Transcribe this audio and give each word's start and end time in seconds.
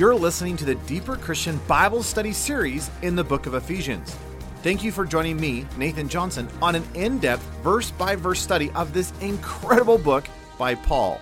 You're 0.00 0.14
listening 0.14 0.56
to 0.56 0.64
the 0.64 0.76
Deeper 0.86 1.14
Christian 1.14 1.60
Bible 1.68 2.02
Study 2.02 2.32
series 2.32 2.88
in 3.02 3.14
the 3.14 3.22
book 3.22 3.44
of 3.44 3.52
Ephesians. 3.52 4.16
Thank 4.62 4.82
you 4.82 4.92
for 4.92 5.04
joining 5.04 5.38
me, 5.38 5.66
Nathan 5.76 6.08
Johnson, 6.08 6.48
on 6.62 6.74
an 6.74 6.84
in 6.94 7.18
depth, 7.18 7.42
verse 7.62 7.90
by 7.90 8.16
verse 8.16 8.40
study 8.40 8.70
of 8.70 8.94
this 8.94 9.12
incredible 9.20 9.98
book 9.98 10.26
by 10.58 10.74
Paul. 10.74 11.20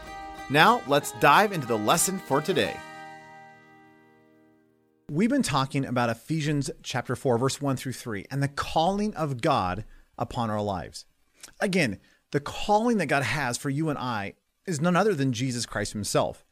Now, 0.49 0.81
let's 0.87 1.11
dive 1.19 1.51
into 1.51 1.67
the 1.67 1.77
lesson 1.77 2.21
for 2.21 2.41
today. 2.41 2.77
We've 5.11 5.29
been 5.29 5.43
talking 5.43 5.85
about 5.85 6.09
Ephesians 6.09 6.71
chapter 6.85 7.17
4, 7.17 7.37
verse 7.37 7.61
1 7.61 7.75
through 7.75 7.95
3, 7.95 8.27
and 8.31 8.41
the 8.41 8.47
calling 8.47 9.13
of 9.17 9.41
God 9.41 9.87
upon 10.17 10.51
our 10.51 10.63
lives. 10.63 11.05
Again, 11.59 11.99
the 12.31 12.39
calling 12.39 12.99
that 12.99 13.07
God 13.07 13.25
has 13.25 13.59
for 13.59 13.71
you 13.71 13.89
and 13.89 13.99
I 13.99 14.35
is 14.67 14.81
none 14.81 14.95
other 14.95 15.17
than 15.17 15.33
Jesus 15.33 15.67
Christ 15.67 15.95
himself. 15.95 16.45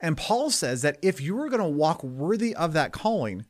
And 0.00 0.16
Paul 0.16 0.50
says 0.50 0.82
that 0.82 0.98
if 1.02 1.20
you 1.20 1.38
are 1.40 1.48
going 1.48 1.62
to 1.62 1.68
walk 1.68 2.02
worthy 2.02 2.54
of 2.54 2.72
that 2.72 2.92
calling, 2.92 3.44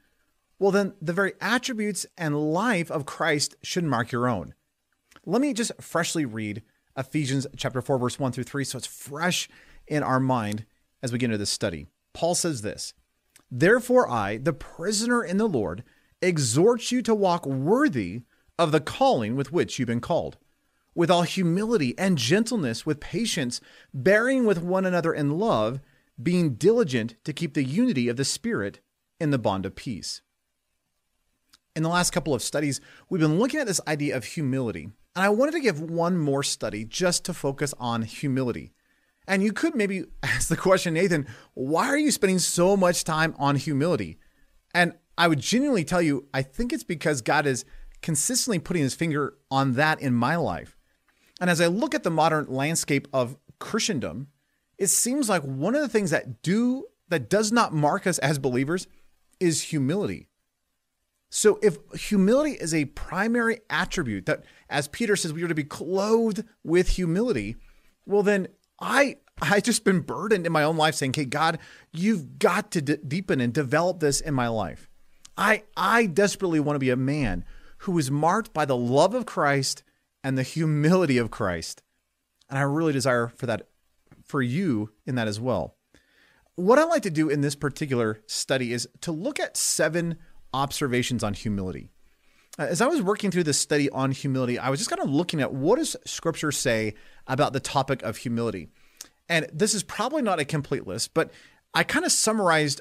well, 0.59 0.73
then 0.73 0.95
the 1.01 1.13
very 1.13 1.33
attributes 1.41 2.07
and 2.19 2.53
life 2.53 2.91
of 2.91 3.07
Christ 3.07 3.55
should 3.63 3.85
mark 3.85 4.13
your 4.13 4.29
own. 4.29 4.55
Let 5.25 5.41
me 5.41 5.53
just 5.53 5.73
freshly 5.81 6.25
read 6.25 6.63
Ephesians 6.97 7.47
chapter 7.57 7.81
4, 7.81 7.99
verse 7.99 8.19
1 8.19 8.33
through 8.33 8.45
3, 8.45 8.65
so 8.65 8.79
it's 8.79 8.87
fresh 8.87 9.49
in 9.87 10.03
our 10.03 10.21
mind 10.21 10.67
as 11.03 11.13
we 11.13 11.19
get 11.19 11.27
into 11.27 11.39
this 11.39 11.51
study. 11.51 11.87
Paul 12.13 12.35
says 12.35 12.63
this 12.63 12.95
Therefore, 13.51 14.09
I, 14.09 14.37
the 14.37 14.53
prisoner 14.53 15.25
in 15.25 15.39
the 15.39 15.49
Lord, 15.49 15.85
exhort 16.21 16.91
you 16.91 17.03
to 17.03 17.15
walk 17.15 17.47
worthy 17.47 18.23
of 18.59 18.73
the 18.73 18.81
calling 18.81 19.37
with 19.37 19.53
which 19.53 19.79
you've 19.79 19.87
been 19.87 20.01
called, 20.01 20.37
with 20.95 21.11
all 21.11 21.23
humility 21.23 21.97
and 21.99 22.19
gentleness, 22.19 22.85
with 22.85 23.01
patience, 23.01 23.61
bearing 23.95 24.45
with 24.45 24.63
one 24.63 24.85
another 24.85 25.15
in 25.15 25.39
love, 25.39 25.81
being 26.23 26.55
diligent 26.55 27.17
to 27.25 27.33
keep 27.33 27.55
the 27.55 27.65
unity 27.65 28.09
of 28.09 28.17
the 28.17 28.25
Spirit 28.25 28.81
in 29.19 29.31
the 29.31 29.39
bond 29.39 29.67
of 29.67 29.75
peace. 29.75 30.23
In 31.77 31.83
the 31.83 31.89
last 31.89 32.11
couple 32.11 32.35
of 32.35 32.43
studies, 32.43 32.81
we've 33.09 33.21
been 33.21 33.39
looking 33.39 33.61
at 33.61 33.67
this 33.67 33.81
idea 33.87 34.17
of 34.17 34.25
humility. 34.25 34.91
And 35.15 35.25
I 35.25 35.29
wanted 35.29 35.53
to 35.53 35.61
give 35.61 35.81
one 35.81 36.19
more 36.19 36.43
study 36.43 36.85
just 36.85 37.25
to 37.25 37.35
focus 37.35 37.75
on 37.79 38.03
humility. 38.03 38.73
And 39.27 39.43
you 39.43 39.53
could 39.53 39.75
maybe 39.75 40.05
ask 40.23 40.49
the 40.49 40.57
question, 40.57 40.95
Nathan, 40.95 41.27
why 41.55 41.87
are 41.87 41.99
you 41.99 42.11
spending 42.11 42.39
so 42.39 42.77
much 42.77 43.05
time 43.05 43.35
on 43.39 43.57
humility? 43.57 44.19
And 44.75 44.95
I 45.17 45.29
would 45.29 45.41
genuinely 45.41 45.85
tell 45.85 46.03
you, 46.03 46.27
I 46.33 46.43
think 46.43 46.73
it's 46.73 46.85
because 46.85 47.23
God 47.23 47.47
is 47.47 47.65
consistently 48.03 48.59
putting 48.59 48.83
his 48.83 48.95
finger 48.95 49.35
on 49.51 49.75
that 49.75 50.01
in 50.01 50.15
my 50.15 50.37
life. 50.37 50.77
And 51.41 51.51
as 51.51 51.61
I 51.61 51.67
look 51.67 51.95
at 51.95 52.03
the 52.03 52.11
modern 52.11 52.47
landscape 52.49 53.09
of 53.13 53.37
Christendom, 53.59 54.29
it 54.81 54.89
seems 54.89 55.29
like 55.29 55.43
one 55.43 55.75
of 55.75 55.83
the 55.83 55.89
things 55.89 56.11
that 56.11 56.43
do 56.43 56.87
that 57.11 57.29
does 57.29 57.53
not 57.53 57.75
mark 57.75 58.07
us 58.07 58.19
as 58.19 58.39
believers 58.39 58.87
is 59.39 59.65
humility. 59.65 60.27
So 61.29 61.61
if 61.63 61.77
humility 61.95 62.53
is 62.53 62.73
a 62.73 62.87
primary 62.87 63.61
attribute 63.69 64.25
that 64.27 64.43
as 64.71 64.89
Peter 64.89 65.17
says 65.17 65.35
we 65.35 65.43
are 65.43 65.49
to 65.49 65.55
be 65.55 65.65
clothed 65.65 66.45
with 66.65 66.89
humility, 66.89 67.57
well 68.07 68.23
then 68.23 68.49
I 68.81 69.19
I 69.43 69.61
just 69.61 69.85
been 69.85 70.01
burdened 70.01 70.47
in 70.47 70.53
my 70.53 70.63
own 70.63 70.77
life 70.77 70.95
saying, 70.95 71.13
"Okay, 71.13 71.25
God, 71.27 71.59
you've 71.93 72.39
got 72.39 72.71
to 72.73 72.83
d- 72.83 72.97
deepen 73.07 73.41
and 73.41 73.53
develop 73.53 74.01
this 74.01 74.21
in 74.21 74.35
my 74.35 74.49
life." 74.49 74.89
I 75.37 75.65
I 75.77 76.07
desperately 76.07 76.59
want 76.59 76.77
to 76.77 76.81
be 76.81 76.91
a 76.91 76.97
man 76.97 77.45
who 77.79 77.99
is 77.99 78.11
marked 78.11 78.53
by 78.55 78.65
the 78.65 78.77
love 78.77 79.15
of 79.15 79.27
Christ 79.27 79.83
and 80.25 80.37
the 80.37 80.43
humility 80.43 81.19
of 81.19 81.31
Christ. 81.31 81.83
And 82.49 82.59
I 82.59 82.63
really 82.63 82.93
desire 82.93 83.29
for 83.29 83.47
that 83.47 83.69
for 84.31 84.41
you 84.41 84.93
in 85.07 85.17
that 85.17 85.29
as 85.29 85.39
well. 85.39 85.77
What 86.55 86.79
I 86.79 86.85
like 86.85 87.03
to 87.03 87.11
do 87.11 87.29
in 87.29 87.41
this 87.41 87.55
particular 87.55 88.21
study 88.27 88.73
is 88.73 88.89
to 89.03 89.13
look 89.13 89.41
at 89.41 89.57
seven 89.57 90.17
observations 90.53 91.23
on 91.23 91.35
humility. 91.35 91.91
Uh, 92.59 92.65
as 92.65 92.81
I 92.81 92.87
was 92.87 93.03
working 93.03 93.31
through 93.31 93.45
this 93.45 93.59
study 93.59 93.89
on 93.91 94.11
humility, 94.11 94.59
I 94.59 94.71
was 94.71 94.81
just 94.81 94.91
kind 94.91 95.03
of 95.03 95.11
looking 95.11 95.41
at 95.41 95.53
what 95.53 95.79
does 95.79 95.97
scripture 96.05 96.53
say 96.53 96.95
about 97.27 97.53
the 97.53 97.61
topic 97.61 98.03
of 98.03 98.19
humility. 98.19 98.69
And 99.29 99.47
this 99.53 99.75
is 99.75 99.83
probably 99.83 100.23
not 100.23 100.41
a 100.41 100.45
complete 100.45 100.87
list, 100.87 101.15
but 101.15 101.31
I 101.73 101.85
kind 101.85 102.05
of 102.05 102.13
summarized 102.13 102.81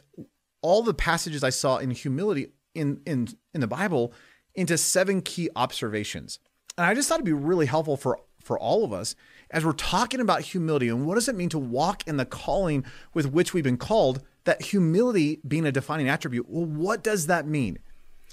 all 0.62 0.84
the 0.84 0.94
passages 0.94 1.44
I 1.44 1.52
saw 1.52 1.78
in 1.78 1.92
humility 1.92 2.48
in 2.74 3.02
in 3.06 3.28
in 3.54 3.62
the 3.62 3.68
Bible 3.68 4.14
into 4.56 4.78
seven 4.78 5.22
key 5.22 5.50
observations. 5.56 6.40
And 6.78 6.86
I 6.86 6.94
just 6.94 7.08
thought 7.08 7.16
it'd 7.16 7.26
be 7.26 7.34
really 7.34 7.68
helpful 7.68 7.98
for 7.98 8.20
for 8.42 8.58
all 8.58 8.84
of 8.84 8.92
us 8.92 9.16
as 9.52 9.66
we're 9.66 9.74
talking 9.74 10.20
about 10.20 10.42
humility 10.42 10.90
and 10.90 11.06
what 11.06 11.16
does 11.16 11.28
it 11.28 11.36
mean 11.36 11.50
to 11.50 11.60
walk 11.60 12.08
in 12.08 12.18
the 12.18 12.26
calling 12.26 12.86
with 13.14 13.32
which 13.32 13.54
we've 13.54 13.64
been 13.64 13.78
called, 13.78 14.22
that 14.46 14.62
humility 14.62 15.40
being 15.48 15.66
a 15.66 15.72
defining 15.72 16.08
attribute. 16.08 16.48
Well, 16.50 16.66
what 16.66 17.04
does 17.04 17.28
that 17.28 17.48
mean? 17.48 17.80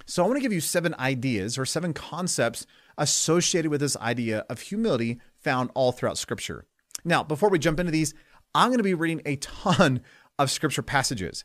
So 0.05 0.23
I 0.23 0.27
want 0.27 0.37
to 0.37 0.43
give 0.43 0.53
you 0.53 0.61
seven 0.61 0.95
ideas 0.99 1.59
or 1.59 1.65
seven 1.65 1.93
concepts 1.93 2.67
associated 2.99 3.71
with 3.71 3.81
this 3.81 3.97
idea 3.97 4.45
of 4.49 4.61
humility 4.61 5.21
found 5.41 5.71
all 5.75 5.93
throughout 5.93 6.19
scripture. 6.19 6.67
Now, 7.05 7.23
before 7.23 7.49
we 7.49 7.59
jump 7.59 7.81
into 7.81 7.93
these, 7.93 8.15
I'm 8.55 8.69
going 8.69 8.79
to 8.79 8.85
be 8.85 8.95
reading 8.95 9.23
a 9.25 9.37
ton 9.37 10.01
of 10.39 10.51
scripture 10.51 10.83
passages. 10.83 11.45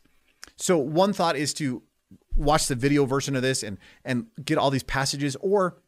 So 0.56 0.78
one 0.78 1.12
thought 1.12 1.36
is 1.36 1.54
to 1.54 1.82
watch 2.36 2.66
the 2.66 2.74
video 2.74 3.04
version 3.04 3.34
of 3.36 3.42
this 3.42 3.62
and 3.62 3.78
and 4.04 4.26
get 4.44 4.58
all 4.58 4.70
these 4.70 4.82
passages 4.82 5.36
or 5.40 5.78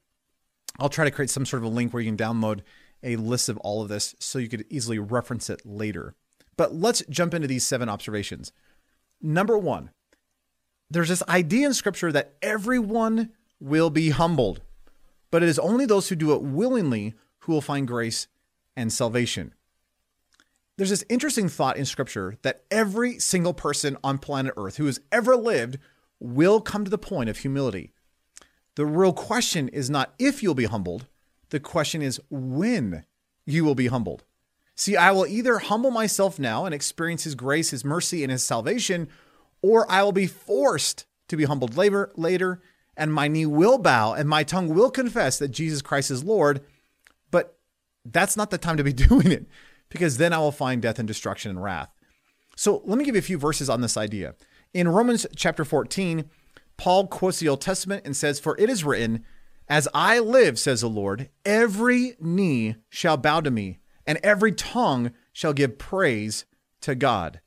I'll 0.78 0.88
try 0.88 1.04
to 1.04 1.10
create 1.10 1.30
some 1.30 1.46
sort 1.46 1.62
of 1.62 1.70
a 1.70 1.74
link 1.74 1.92
where 1.92 2.02
you 2.02 2.10
can 2.10 2.16
download 2.16 2.60
a 3.04 3.16
list 3.16 3.48
of 3.48 3.58
all 3.58 3.82
of 3.82 3.88
this 3.88 4.14
so 4.18 4.38
you 4.38 4.48
could 4.48 4.64
easily 4.70 4.98
reference 4.98 5.48
it 5.50 5.62
later. 5.64 6.14
But 6.56 6.74
let's 6.74 7.02
jump 7.08 7.34
into 7.34 7.46
these 7.46 7.66
seven 7.66 7.88
observations. 7.88 8.52
Number 9.20 9.58
one, 9.58 9.90
there's 10.90 11.08
this 11.08 11.22
idea 11.28 11.66
in 11.66 11.74
scripture 11.74 12.12
that 12.12 12.34
everyone 12.42 13.30
will 13.60 13.90
be 13.90 14.10
humbled, 14.10 14.60
but 15.30 15.42
it 15.42 15.48
is 15.48 15.58
only 15.58 15.86
those 15.86 16.08
who 16.08 16.16
do 16.16 16.32
it 16.32 16.42
willingly 16.42 17.14
who 17.40 17.52
will 17.52 17.60
find 17.60 17.86
grace 17.86 18.26
and 18.76 18.92
salvation. 18.92 19.54
There's 20.76 20.90
this 20.90 21.04
interesting 21.08 21.48
thought 21.48 21.76
in 21.76 21.84
scripture 21.84 22.36
that 22.42 22.64
every 22.70 23.18
single 23.18 23.54
person 23.54 23.96
on 24.02 24.18
planet 24.18 24.54
Earth 24.56 24.76
who 24.76 24.86
has 24.86 25.00
ever 25.12 25.36
lived 25.36 25.78
will 26.18 26.60
come 26.60 26.84
to 26.84 26.90
the 26.90 26.98
point 26.98 27.30
of 27.30 27.38
humility. 27.38 27.92
The 28.74 28.86
real 28.86 29.12
question 29.12 29.68
is 29.68 29.88
not 29.88 30.14
if 30.18 30.42
you'll 30.42 30.54
be 30.54 30.64
humbled, 30.64 31.06
the 31.54 31.60
question 31.60 32.02
is 32.02 32.20
when 32.30 33.04
you 33.46 33.64
will 33.64 33.76
be 33.76 33.86
humbled. 33.86 34.24
See, 34.74 34.96
I 34.96 35.12
will 35.12 35.24
either 35.24 35.58
humble 35.58 35.92
myself 35.92 36.36
now 36.36 36.64
and 36.64 36.74
experience 36.74 37.22
His 37.22 37.36
grace, 37.36 37.70
His 37.70 37.84
mercy, 37.84 38.24
and 38.24 38.32
His 38.32 38.42
salvation, 38.42 39.06
or 39.62 39.88
I 39.88 40.02
will 40.02 40.10
be 40.10 40.26
forced 40.26 41.06
to 41.28 41.36
be 41.36 41.44
humbled 41.44 41.76
later, 41.76 42.10
later, 42.16 42.60
and 42.96 43.14
my 43.14 43.28
knee 43.28 43.46
will 43.46 43.78
bow 43.78 44.14
and 44.14 44.28
my 44.28 44.42
tongue 44.42 44.74
will 44.74 44.90
confess 44.90 45.38
that 45.38 45.52
Jesus 45.52 45.80
Christ 45.80 46.10
is 46.10 46.24
Lord. 46.24 46.60
But 47.30 47.56
that's 48.04 48.36
not 48.36 48.50
the 48.50 48.58
time 48.58 48.76
to 48.76 48.84
be 48.84 48.92
doing 49.08 49.30
it, 49.30 49.46
because 49.90 50.16
then 50.16 50.32
I 50.32 50.38
will 50.38 50.50
find 50.50 50.82
death 50.82 50.98
and 50.98 51.06
destruction 51.06 51.50
and 51.50 51.62
wrath. 51.62 51.90
So 52.56 52.82
let 52.84 52.98
me 52.98 53.04
give 53.04 53.14
you 53.14 53.20
a 53.20 53.22
few 53.22 53.38
verses 53.38 53.70
on 53.70 53.80
this 53.80 53.96
idea. 53.96 54.34
In 54.72 54.88
Romans 54.88 55.24
chapter 55.36 55.64
14, 55.64 56.28
Paul 56.76 57.06
quotes 57.06 57.38
the 57.38 57.48
Old 57.48 57.60
Testament 57.60 58.02
and 58.04 58.16
says, 58.16 58.40
For 58.40 58.58
it 58.58 58.68
is 58.68 58.82
written, 58.82 59.24
as 59.68 59.88
I 59.94 60.18
live, 60.18 60.58
says 60.58 60.82
the 60.82 60.88
Lord, 60.88 61.30
every 61.44 62.16
knee 62.20 62.76
shall 62.88 63.16
bow 63.16 63.40
to 63.40 63.50
me, 63.50 63.78
and 64.06 64.18
every 64.22 64.52
tongue 64.52 65.12
shall 65.32 65.52
give 65.52 65.78
praise 65.78 66.44
to 66.82 66.94
God. 66.94 67.40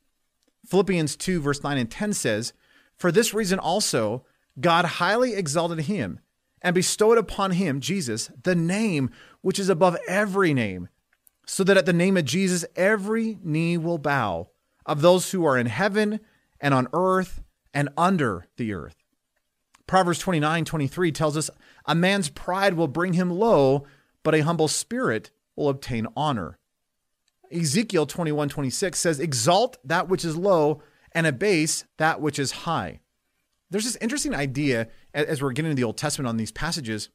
Philippians 0.66 1.16
2, 1.16 1.40
verse 1.40 1.64
9 1.64 1.78
and 1.78 1.90
10 1.90 2.14
says, 2.14 2.54
For 2.96 3.12
this 3.12 3.34
reason 3.34 3.60
also, 3.60 4.26
God 4.60 4.86
highly 4.86 5.34
exalted 5.34 5.82
him 5.82 6.20
and 6.62 6.74
bestowed 6.74 7.18
upon 7.18 7.52
him, 7.52 7.80
Jesus, 7.80 8.32
the 8.44 8.56
name 8.56 9.12
which 9.42 9.60
is 9.60 9.70
above 9.70 9.96
every 10.08 10.54
name, 10.54 10.90
so 11.46 11.64
that 11.64 11.78
at 11.78 11.86
the 11.86 11.94
name 11.94 12.18
of 12.18 12.26
Jesus 12.26 12.66
every 12.76 13.38
knee 13.44 13.78
will 13.78 14.00
bow, 14.00 14.50
of 14.86 15.02
those 15.02 15.32
who 15.32 15.46
are 15.46 15.58
in 15.58 15.68
heaven 15.68 16.20
and 16.60 16.74
on 16.74 16.88
earth 16.94 17.42
and 17.74 17.90
under 17.96 18.48
the 18.58 18.74
earth. 18.74 18.96
Proverbs 19.88 20.20
29 20.20 20.66
23 20.66 21.12
tells 21.12 21.38
us, 21.38 21.50
A 21.86 21.96
man's 21.96 22.30
pride 22.30 22.76
will 22.76 22.88
bring 22.88 23.14
him 23.14 23.32
low, 23.32 23.86
but 24.24 24.36
a 24.36 24.42
humble 24.42 24.68
spirit 24.68 25.32
will 25.56 25.70
obtain 25.70 26.08
honor. 26.16 26.60
Ezekiel 27.52 28.06
21 28.06 28.50
26 28.50 29.00
says, 29.00 29.20
Exalt 29.20 29.78
that 29.84 30.10
which 30.10 30.26
is 30.26 30.36
low 30.36 30.82
and 31.14 31.26
abase 31.26 31.86
that 31.98 32.22
which 32.22 32.38
is 32.38 32.52
high. 32.52 33.00
There's 33.70 33.86
this 33.86 33.98
interesting 33.98 34.36
idea 34.36 34.88
as 35.14 35.42
we're 35.42 35.52
getting 35.52 35.72
into 35.72 35.80
the 35.80 35.86
Old 35.86 35.98
Testament 35.98 36.28
on 36.28 36.38
these 36.38 36.52
passages 36.52 37.10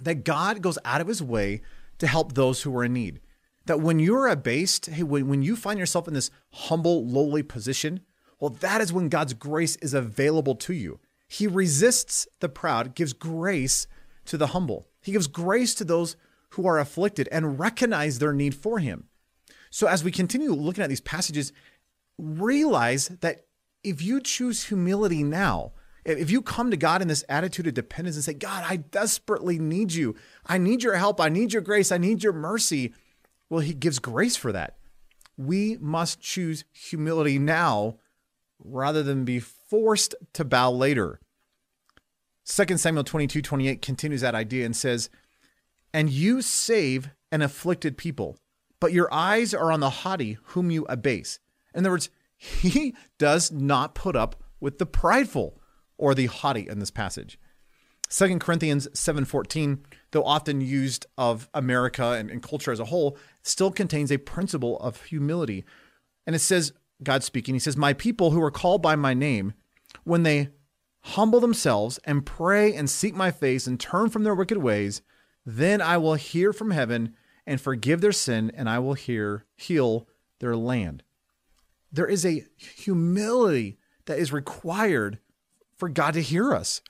that 0.00 0.24
God 0.24 0.62
goes 0.62 0.78
out 0.84 1.00
of 1.00 1.08
his 1.08 1.22
way 1.22 1.62
to 1.98 2.06
help 2.06 2.32
those 2.32 2.62
who 2.62 2.76
are 2.76 2.84
in 2.84 2.92
need. 2.92 3.20
That 3.66 3.80
when 3.80 3.98
you're 3.98 4.26
abased, 4.26 4.86
hey, 4.86 5.02
when, 5.02 5.28
when 5.28 5.42
you 5.42 5.54
find 5.54 5.78
yourself 5.78 6.08
in 6.08 6.14
this 6.14 6.30
humble, 6.52 7.06
lowly 7.06 7.42
position, 7.42 8.00
well, 8.40 8.50
that 8.50 8.80
is 8.80 8.92
when 8.92 9.08
God's 9.08 9.34
grace 9.34 9.76
is 9.76 9.94
available 9.94 10.56
to 10.56 10.72
you. 10.72 10.98
He 11.32 11.46
resists 11.46 12.28
the 12.40 12.50
proud, 12.50 12.94
gives 12.94 13.14
grace 13.14 13.86
to 14.26 14.36
the 14.36 14.48
humble. 14.48 14.90
He 15.00 15.12
gives 15.12 15.28
grace 15.28 15.74
to 15.76 15.84
those 15.84 16.14
who 16.50 16.66
are 16.66 16.78
afflicted 16.78 17.26
and 17.32 17.58
recognize 17.58 18.18
their 18.18 18.34
need 18.34 18.54
for 18.54 18.80
him. 18.80 19.04
So 19.70 19.86
as 19.86 20.04
we 20.04 20.10
continue 20.10 20.52
looking 20.52 20.84
at 20.84 20.90
these 20.90 21.00
passages, 21.00 21.50
realize 22.18 23.08
that 23.22 23.46
if 23.82 24.02
you 24.02 24.20
choose 24.20 24.64
humility 24.64 25.22
now, 25.22 25.72
if 26.04 26.30
you 26.30 26.42
come 26.42 26.70
to 26.70 26.76
God 26.76 27.00
in 27.00 27.08
this 27.08 27.24
attitude 27.30 27.66
of 27.66 27.72
dependence 27.72 28.16
and 28.16 28.24
say, 28.26 28.34
God, 28.34 28.66
I 28.68 28.76
desperately 28.76 29.58
need 29.58 29.94
you. 29.94 30.14
I 30.44 30.58
need 30.58 30.82
your 30.82 30.96
help. 30.96 31.18
I 31.18 31.30
need 31.30 31.54
your 31.54 31.62
grace. 31.62 31.90
I 31.90 31.96
need 31.96 32.22
your 32.22 32.34
mercy. 32.34 32.92
Well, 33.48 33.60
He 33.60 33.72
gives 33.72 34.00
grace 34.00 34.36
for 34.36 34.52
that. 34.52 34.76
We 35.38 35.78
must 35.80 36.20
choose 36.20 36.66
humility 36.72 37.38
now 37.38 37.96
rather 38.62 39.02
than 39.02 39.24
be 39.24 39.40
forced 39.40 40.14
to 40.34 40.44
bow 40.44 40.70
later. 40.70 41.18
2 42.46 42.76
Samuel 42.76 43.04
22 43.04 43.42
28 43.42 43.82
continues 43.82 44.20
that 44.20 44.34
idea 44.34 44.64
and 44.64 44.76
says, 44.76 45.10
And 45.94 46.10
you 46.10 46.42
save 46.42 47.10
an 47.30 47.42
afflicted 47.42 47.96
people, 47.96 48.36
but 48.80 48.92
your 48.92 49.12
eyes 49.12 49.54
are 49.54 49.70
on 49.70 49.80
the 49.80 49.90
haughty 49.90 50.38
whom 50.42 50.70
you 50.70 50.84
abase. 50.88 51.38
In 51.74 51.80
other 51.80 51.90
words, 51.90 52.10
he 52.36 52.94
does 53.18 53.52
not 53.52 53.94
put 53.94 54.16
up 54.16 54.42
with 54.60 54.78
the 54.78 54.86
prideful 54.86 55.60
or 55.96 56.14
the 56.14 56.26
haughty 56.26 56.68
in 56.68 56.78
this 56.78 56.90
passage. 56.90 57.38
2 58.10 58.38
Corinthians 58.38 58.88
7:14, 58.88 59.78
though 60.10 60.24
often 60.24 60.60
used 60.60 61.06
of 61.16 61.48
America 61.54 62.12
and, 62.12 62.30
and 62.30 62.42
culture 62.42 62.72
as 62.72 62.80
a 62.80 62.86
whole, 62.86 63.16
still 63.42 63.70
contains 63.70 64.12
a 64.12 64.18
principle 64.18 64.78
of 64.80 65.04
humility. 65.04 65.64
And 66.26 66.36
it 66.36 66.40
says, 66.40 66.72
God 67.02 67.24
speaking, 67.24 67.54
he 67.54 67.58
says, 67.58 67.76
My 67.76 67.94
people 67.94 68.32
who 68.32 68.42
are 68.42 68.50
called 68.50 68.82
by 68.82 68.96
my 68.96 69.14
name, 69.14 69.54
when 70.04 70.24
they 70.24 70.50
humble 71.02 71.40
themselves 71.40 71.98
and 72.04 72.26
pray 72.26 72.74
and 72.74 72.88
seek 72.88 73.14
my 73.14 73.30
face 73.30 73.66
and 73.66 73.78
turn 73.78 74.08
from 74.08 74.24
their 74.24 74.34
wicked 74.34 74.58
ways, 74.58 75.02
then 75.44 75.80
I 75.80 75.96
will 75.96 76.14
hear 76.14 76.52
from 76.52 76.70
heaven 76.70 77.14
and 77.46 77.60
forgive 77.60 78.00
their 78.00 78.12
sin, 78.12 78.52
and 78.54 78.68
I 78.68 78.78
will 78.78 78.94
hear 78.94 79.44
heal 79.56 80.06
their 80.38 80.56
land. 80.56 81.02
There 81.90 82.06
is 82.06 82.24
a 82.24 82.44
humility 82.56 83.78
that 84.06 84.18
is 84.18 84.32
required 84.32 85.18
for 85.76 85.88
God 85.88 86.14
to 86.14 86.22
hear 86.22 86.54
us. 86.54 86.80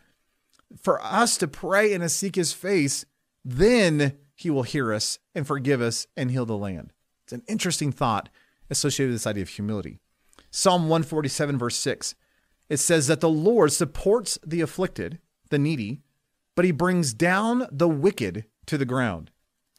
For 0.80 1.02
us 1.02 1.36
to 1.38 1.48
pray 1.48 1.92
and 1.92 2.02
to 2.02 2.08
seek 2.08 2.34
his 2.34 2.52
face, 2.52 3.04
then 3.44 4.18
he 4.34 4.50
will 4.50 4.62
hear 4.62 4.92
us 4.92 5.18
and 5.34 5.46
forgive 5.46 5.80
us 5.80 6.06
and 6.16 6.30
heal 6.30 6.46
the 6.46 6.56
land. 6.56 6.92
It's 7.24 7.32
an 7.32 7.42
interesting 7.48 7.92
thought 7.92 8.28
associated 8.70 9.12
with 9.12 9.20
this 9.20 9.26
idea 9.26 9.42
of 9.42 9.48
humility. 9.48 9.98
Psalm 10.50 10.82
147, 10.82 11.58
verse 11.58 11.76
6, 11.76 12.14
it 12.68 12.78
says 12.78 13.06
that 13.06 13.20
the 13.20 13.28
Lord 13.28 13.72
supports 13.72 14.38
the 14.44 14.60
afflicted, 14.60 15.18
the 15.50 15.58
needy, 15.58 16.00
but 16.54 16.64
he 16.64 16.70
brings 16.70 17.14
down 17.14 17.66
the 17.70 17.88
wicked 17.88 18.44
to 18.66 18.78
the 18.78 18.84
ground. 18.84 19.30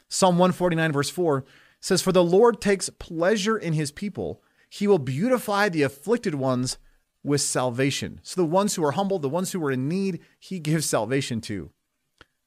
Psalm 0.08 0.36
149, 0.36 0.92
verse 0.92 1.10
4 1.10 1.44
says, 1.80 2.02
For 2.02 2.12
the 2.12 2.24
Lord 2.24 2.60
takes 2.60 2.88
pleasure 2.90 3.56
in 3.56 3.72
his 3.72 3.92
people, 3.92 4.42
he 4.68 4.86
will 4.86 4.98
beautify 4.98 5.68
the 5.68 5.82
afflicted 5.82 6.34
ones 6.34 6.78
with 7.22 7.40
salvation. 7.40 8.20
So 8.22 8.40
the 8.40 8.46
ones 8.46 8.74
who 8.74 8.84
are 8.84 8.92
humble, 8.92 9.18
the 9.18 9.28
ones 9.28 9.52
who 9.52 9.64
are 9.64 9.72
in 9.72 9.88
need, 9.88 10.20
he 10.38 10.58
gives 10.58 10.86
salvation 10.86 11.40
to. 11.42 11.70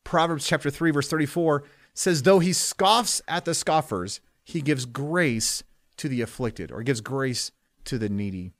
Proverbs 0.03 0.47
chapter 0.47 0.69
3 0.69 0.91
verse 0.91 1.09
34 1.09 1.63
says 1.93 2.23
though 2.23 2.39
he 2.39 2.53
scoffs 2.53 3.21
at 3.27 3.43
the 3.43 3.53
scoffers, 3.53 4.21
he 4.45 4.61
gives 4.61 4.85
grace 4.85 5.63
to 5.97 6.07
the 6.07 6.21
afflicted 6.21 6.71
or 6.71 6.83
gives 6.83 7.01
grace 7.01 7.51
to 7.83 7.97
the 7.97 8.07
needy. 8.07 8.53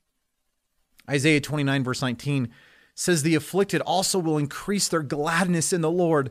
Isaiah 1.08 1.40
29 1.40 1.84
verse 1.84 2.02
19 2.02 2.48
says 2.94 3.22
the 3.22 3.34
afflicted 3.34 3.80
also 3.82 4.18
will 4.18 4.38
increase 4.38 4.88
their 4.88 5.02
gladness 5.02 5.72
in 5.72 5.80
the 5.80 5.90
Lord, 5.90 6.30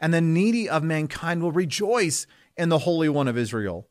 and 0.00 0.12
the 0.12 0.20
needy 0.20 0.68
of 0.68 0.82
mankind 0.82 1.42
will 1.42 1.52
rejoice 1.52 2.26
in 2.56 2.70
the 2.70 2.80
Holy 2.80 3.08
One 3.08 3.28
of 3.28 3.36
Israel. 3.36 3.86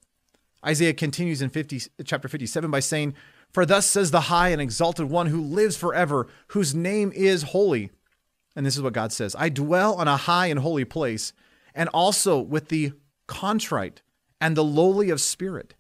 Isaiah 0.66 0.94
continues 0.94 1.42
in 1.42 1.50
50, 1.50 1.84
chapter 2.04 2.28
57 2.28 2.72
by 2.72 2.80
saying, 2.80 3.16
for 3.52 3.66
thus 3.66 3.86
says 3.86 4.12
the 4.12 4.22
high 4.22 4.50
and 4.50 4.62
exalted 4.62 5.10
one 5.10 5.28
who 5.28 5.42
lives 5.42 5.78
forever, 5.78 6.28
whose 6.48 6.76
name 6.76 7.12
is 7.16 7.44
holy. 7.44 7.92
And 8.56 8.66
this 8.66 8.76
is 8.76 8.82
what 8.82 8.94
God 8.94 9.12
says 9.12 9.36
I 9.38 9.50
dwell 9.50 9.96
on 9.96 10.08
a 10.08 10.18
high 10.18 10.48
and 10.48 10.60
holy 10.60 10.86
place, 10.86 11.34
and 11.74 11.90
also 11.90 12.40
with 12.40 12.70
the 12.70 12.94
contrite 13.28 14.02
and 14.42 14.56
the 14.56 14.64
lowly 14.64 15.10
of 15.10 15.22
spirit, 15.22 15.76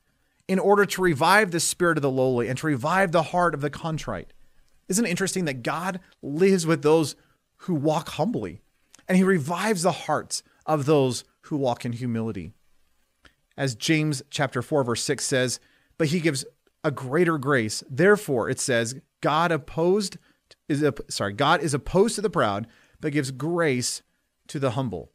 in 0.48 0.60
order 0.60 0.86
to 0.86 1.02
revive 1.02 1.52
the 1.52 1.60
spirit 1.60 1.98
of 1.98 2.02
the 2.02 2.12
lowly 2.12 2.48
and 2.48 2.58
to 2.60 2.68
revive 2.68 3.12
the 3.12 3.24
heart 3.24 3.54
of 3.54 3.62
the 3.62 3.70
contrite. 3.70 4.34
Isn't 4.88 5.06
it 5.06 5.10
interesting 5.10 5.46
that 5.46 5.64
God 5.64 6.00
lives 6.22 6.66
with 6.66 6.82
those 6.82 7.16
who 7.62 7.74
walk 7.74 8.10
humbly, 8.10 8.62
and 9.08 9.18
he 9.18 9.24
revives 9.24 9.84
the 9.84 9.92
hearts 9.92 10.44
of 10.66 10.86
those 10.86 11.24
who 11.42 11.58
walk 11.58 11.86
in 11.86 11.94
humility? 11.94 12.54
As 13.58 13.76
James 13.76 14.22
chapter 14.30 14.62
4 14.62 14.84
verse 14.84 15.04
6 15.04 15.26
says, 15.26 15.60
but 15.98 16.08
he 16.08 16.20
gives 16.20 16.46
a 16.84 16.92
greater 16.92 17.38
grace. 17.38 17.84
Therefore, 17.90 18.50
it 18.50 18.60
says, 18.60 19.02
God 19.22 19.52
opposed 19.52 20.18
is 20.70 20.86
sorry, 21.10 21.34
God 21.34 21.62
is 21.62 21.74
opposed 21.74 22.16
to 22.16 22.22
the 22.22 22.30
proud, 22.30 22.68
but 23.00 23.14
gives 23.14 23.32
grace 23.32 24.02
to 24.48 24.60
the 24.60 24.72
humble. 24.72 25.12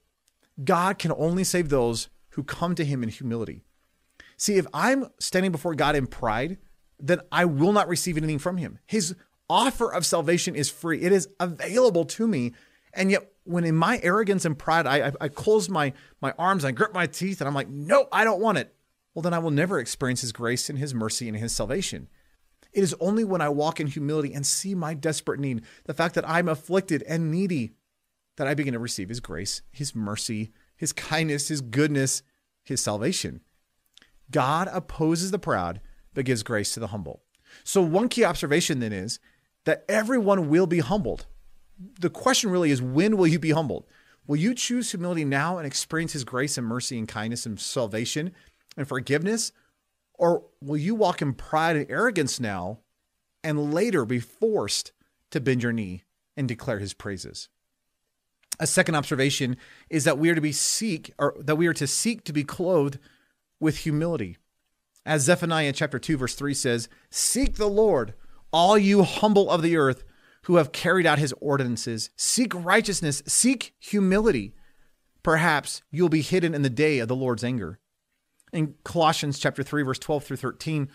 God 0.63 0.99
can 0.99 1.13
only 1.13 1.45
save 1.45 1.69
those 1.69 2.09
who 2.31 2.43
come 2.43 2.75
to 2.75 2.85
him 2.85 3.03
in 3.03 3.09
humility. 3.09 3.63
See, 4.37 4.57
if 4.57 4.67
I'm 4.75 5.07
standing 5.19 5.53
before 5.53 5.75
God 5.75 5.95
in 5.95 6.07
pride, 6.07 6.59
then 6.99 7.21
I 7.31 7.45
will 7.45 7.73
not 7.73 7.89
receive 7.89 8.17
anything 8.17 8.39
from 8.39 8.57
him. 8.57 8.79
His 8.87 9.15
offer 9.53 9.93
of 9.93 10.07
salvation 10.07 10.55
is 10.55 10.71
free. 10.71 11.03
It 11.03 11.13
is 11.13 11.29
available 11.39 12.05
to 12.07 12.27
me. 12.27 12.53
And 12.95 13.11
yet, 13.11 13.31
when 13.45 13.65
in 13.65 13.75
my 13.75 14.01
arrogance 14.03 14.45
and 14.45 14.59
pride, 14.59 14.87
I, 14.87 15.09
I, 15.09 15.13
I 15.23 15.29
close 15.29 15.69
my, 15.69 15.93
my 16.21 16.33
arms, 16.39 16.65
I 16.65 16.71
grip 16.71 16.95
my 16.95 17.07
teeth, 17.07 17.41
and 17.41 17.49
I'm 17.49 17.55
like, 17.55 17.69
no, 17.69 18.07
I 18.13 18.25
don't 18.25 18.41
want 18.41 18.59
it 18.59 18.75
well, 19.15 19.23
then 19.23 19.35
I 19.35 19.39
will 19.39 19.51
never 19.51 19.79
experience 19.79 20.23
His 20.23 20.33
grace 20.33 20.71
and 20.71 20.79
His 20.79 20.95
mercy 20.95 21.29
and 21.29 21.37
His 21.37 21.53
salvation. 21.53 22.09
It 22.73 22.83
is 22.83 22.97
only 23.01 23.25
when 23.25 23.43
I 23.43 23.51
walk 23.51 23.81
in 23.81 23.87
humility 23.87 24.33
and 24.33 24.47
see 24.47 24.75
my 24.75 24.95
desperate 24.95 25.41
need, 25.41 25.63
the 25.85 25.95
fact 25.95 26.15
that 26.15 26.29
I'm 26.29 26.49
afflicted 26.49 27.03
and 27.03 27.31
needy, 27.31 27.75
that 28.37 28.47
I 28.47 28.55
begin 28.55 28.73
to 28.73 28.79
receive 28.79 29.11
His 29.11 29.21
grace, 29.21 29.63
His 29.71 29.95
mercy, 29.95 30.53
His 30.77 30.93
kindness, 30.93 31.49
His 31.49 31.61
goodness, 31.61 32.23
His 32.65 32.81
salvation. 32.81 33.43
God 34.31 34.69
opposes 34.73 35.31
the 35.31 35.39
proud, 35.39 35.81
but 36.15 36.25
gives 36.25 36.43
grace 36.43 36.73
to 36.75 36.81
the 36.81 36.89
humble. 36.89 37.23
So, 37.65 37.83
one 37.83 38.09
key 38.09 38.25
observation 38.25 38.81
then 38.81 38.95
is 38.95 39.19
that 39.65 39.85
everyone 39.89 40.49
will 40.49 40.67
be 40.67 40.81
humbled. 40.81 41.27
The 41.99 42.11
question 42.11 42.51
really 42.51 42.71
is 42.71 42.83
when 42.83 43.17
will 43.17 43.27
you 43.27 43.39
be 43.39 43.51
humbled? 43.51 43.87
Will 44.27 44.37
you 44.37 44.55
choose 44.55 44.91
humility 44.91 45.25
now 45.25 45.59
and 45.59 45.67
experience 45.67 46.13
His 46.13 46.25
grace 46.25 46.57
and 46.57 46.67
mercy 46.67 46.99
and 46.99 47.09
kindness 47.09 47.47
and 47.47 47.59
salvation? 47.59 48.33
and 48.77 48.87
forgiveness? 48.89 49.53
Or 50.15 50.45
will 50.61 50.77
you 50.77 50.95
walk 50.95 51.23
in 51.23 51.35
pride 51.35 51.77
and 51.77 51.91
arrogance 51.91 52.39
now 52.39 52.81
and 53.43 53.73
later 53.73 54.05
be 54.05 54.21
forced 54.21 54.93
to 55.31 55.41
bend 55.41 55.63
your 55.63 55.73
knee 55.73 56.05
and 56.37 56.47
declare 56.47 56.79
his 56.79 56.95
praises? 56.95 57.49
A 58.61 58.67
second 58.67 58.95
observation 58.95 59.57
is 59.91 60.05
that 60.05 60.19
we 60.19 60.31
are 60.31 60.35
to 60.35 60.41
be 60.41 60.53
seek 60.53 61.13
or 61.19 61.35
that 61.39 61.57
we 61.57 61.67
are 61.67 61.73
to 61.73 61.87
seek 61.87 62.25
to 62.25 62.33
be 62.33 62.45
clothed 62.45 62.99
with 63.59 63.79
humility. 63.79 64.37
As 65.05 65.23
Zephaniah 65.23 65.73
chapter 65.73 65.99
2 65.99 66.17
verse 66.17 66.35
3 66.35 66.55
says, 66.55 66.89
"Seek 67.11 67.57
the 67.57 67.69
Lord, 67.69 68.15
all 68.53 68.79
you 68.79 69.03
humble 69.03 69.51
of 69.51 69.63
the 69.63 69.77
earth 69.77 70.05
who 70.43 70.57
have 70.57 70.73
carried 70.73 71.07
out 71.07 71.19
his 71.19 71.35
ordinances. 71.41 72.11
Seek 72.17 72.53
righteousness, 72.55 73.23
seek 73.27 73.75
humility. 73.79 74.55
Perhaps 75.23 75.83
you'll 75.91 76.09
be 76.09 76.23
hidden 76.23 76.55
in 76.55 76.63
the 76.63 76.71
day 76.71 76.99
of 76.99 77.09
the 77.09 77.17
Lord's 77.17 77.45
anger." 77.45 77.79
in 78.53 78.75
Colossians 78.85 79.39
chapter 79.39 79.63
3 79.63 79.83
verse 79.83 79.99
12 79.99 80.25
through 80.25 80.37
13 80.37 80.89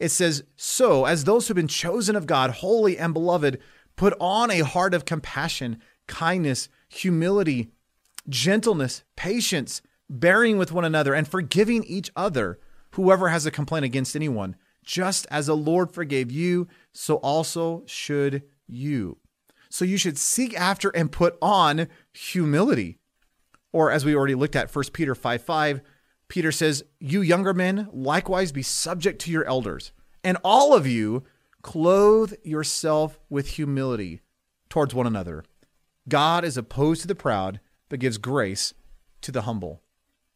it 0.00 0.10
says 0.10 0.44
so 0.56 1.04
as 1.04 1.24
those 1.24 1.46
who've 1.46 1.54
been 1.54 1.68
chosen 1.68 2.16
of 2.16 2.26
God 2.26 2.50
holy 2.50 2.98
and 2.98 3.14
beloved 3.14 3.58
put 3.96 4.14
on 4.20 4.50
a 4.50 4.60
heart 4.60 4.94
of 4.94 5.04
compassion 5.04 5.80
kindness 6.06 6.68
humility 6.88 7.70
gentleness 8.28 9.04
patience 9.16 9.80
bearing 10.10 10.58
with 10.58 10.72
one 10.72 10.84
another 10.84 11.14
and 11.14 11.28
forgiving 11.28 11.84
each 11.84 12.10
other 12.16 12.58
whoever 12.92 13.28
has 13.28 13.46
a 13.46 13.50
complaint 13.50 13.84
against 13.84 14.16
anyone 14.16 14.56
just 14.82 15.26
as 15.30 15.46
the 15.46 15.56
Lord 15.56 15.92
forgave 15.92 16.30
you 16.30 16.68
so 16.94 17.16
also 17.16 17.82
should 17.86 18.42
you 18.66 19.18
so 19.68 19.84
you 19.84 19.98
should 19.98 20.16
seek 20.16 20.58
after 20.58 20.88
and 20.90 21.12
put 21.12 21.36
on 21.42 21.88
humility 22.12 22.98
or 23.72 23.90
as 23.90 24.04
we 24.04 24.14
already 24.14 24.34
looked 24.34 24.56
at 24.56 24.74
1 24.74 24.84
Peter 24.92 25.14
5 25.14 25.42
5 25.42 25.82
Peter 26.28 26.50
says, 26.50 26.84
You 26.98 27.20
younger 27.20 27.54
men, 27.54 27.88
likewise 27.92 28.52
be 28.52 28.62
subject 28.62 29.20
to 29.22 29.30
your 29.30 29.44
elders, 29.44 29.92
and 30.22 30.38
all 30.42 30.74
of 30.74 30.86
you 30.86 31.24
clothe 31.62 32.34
yourself 32.42 33.18
with 33.28 33.50
humility 33.50 34.20
towards 34.68 34.94
one 34.94 35.06
another. 35.06 35.44
God 36.08 36.44
is 36.44 36.56
opposed 36.56 37.02
to 37.02 37.06
the 37.06 37.14
proud, 37.14 37.60
but 37.88 38.00
gives 38.00 38.18
grace 38.18 38.74
to 39.22 39.32
the 39.32 39.42
humble. 39.42 39.80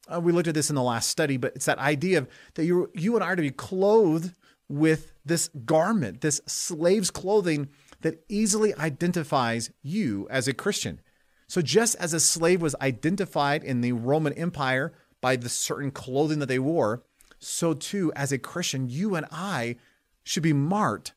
Uh, 0.06 0.20
we 0.20 0.32
looked 0.32 0.48
at 0.48 0.54
this 0.54 0.70
in 0.70 0.76
the 0.76 0.82
last 0.82 1.08
study, 1.08 1.36
but 1.36 1.54
it's 1.54 1.66
that 1.66 1.78
idea 1.78 2.18
of 2.18 2.28
that 2.54 2.64
you 2.64 2.90
you 2.94 3.14
and 3.14 3.22
I 3.22 3.28
are 3.28 3.36
to 3.36 3.42
be 3.42 3.50
clothed 3.50 4.34
with 4.68 5.12
this 5.24 5.48
garment, 5.64 6.20
this 6.20 6.40
slave's 6.46 7.10
clothing 7.10 7.68
that 8.02 8.24
easily 8.28 8.74
identifies 8.74 9.70
you 9.82 10.26
as 10.30 10.46
a 10.46 10.54
Christian. 10.54 11.00
So 11.48 11.62
just 11.62 11.96
as 11.96 12.12
a 12.12 12.20
slave 12.20 12.60
was 12.60 12.76
identified 12.80 13.64
in 13.64 13.80
the 13.80 13.92
Roman 13.92 14.34
Empire 14.34 14.92
by 15.20 15.36
the 15.36 15.48
certain 15.48 15.90
clothing 15.90 16.38
that 16.40 16.46
they 16.46 16.58
wore, 16.58 17.02
so 17.38 17.72
too, 17.72 18.12
as 18.14 18.32
a 18.32 18.38
Christian, 18.38 18.90
you 18.90 19.14
and 19.14 19.26
I 19.30 19.76
should 20.22 20.42
be 20.42 20.52
marked 20.52 21.14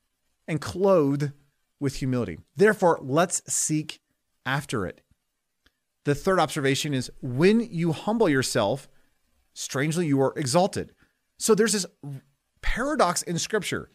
and 0.48 0.62
clothed 0.62 1.32
with 1.80 1.96
humility. 1.96 2.40
Therefore, 2.56 3.00
let's 3.02 3.42
seek 3.52 4.00
after 4.46 4.86
it. 4.86 5.02
The 6.06 6.16
third 6.16 6.40
observation 6.40 6.94
is 6.94 7.12
when 7.22 7.60
you 7.60 7.92
humble 7.92 8.30
yourself, 8.30 8.88
strangely, 9.54 10.08
you 10.08 10.22
are 10.22 10.34
exalted. 10.36 10.94
So 11.38 11.54
there's 11.54 11.74
this 11.74 11.86
paradox 12.62 13.22
in 13.22 13.38
scripture 13.38 13.90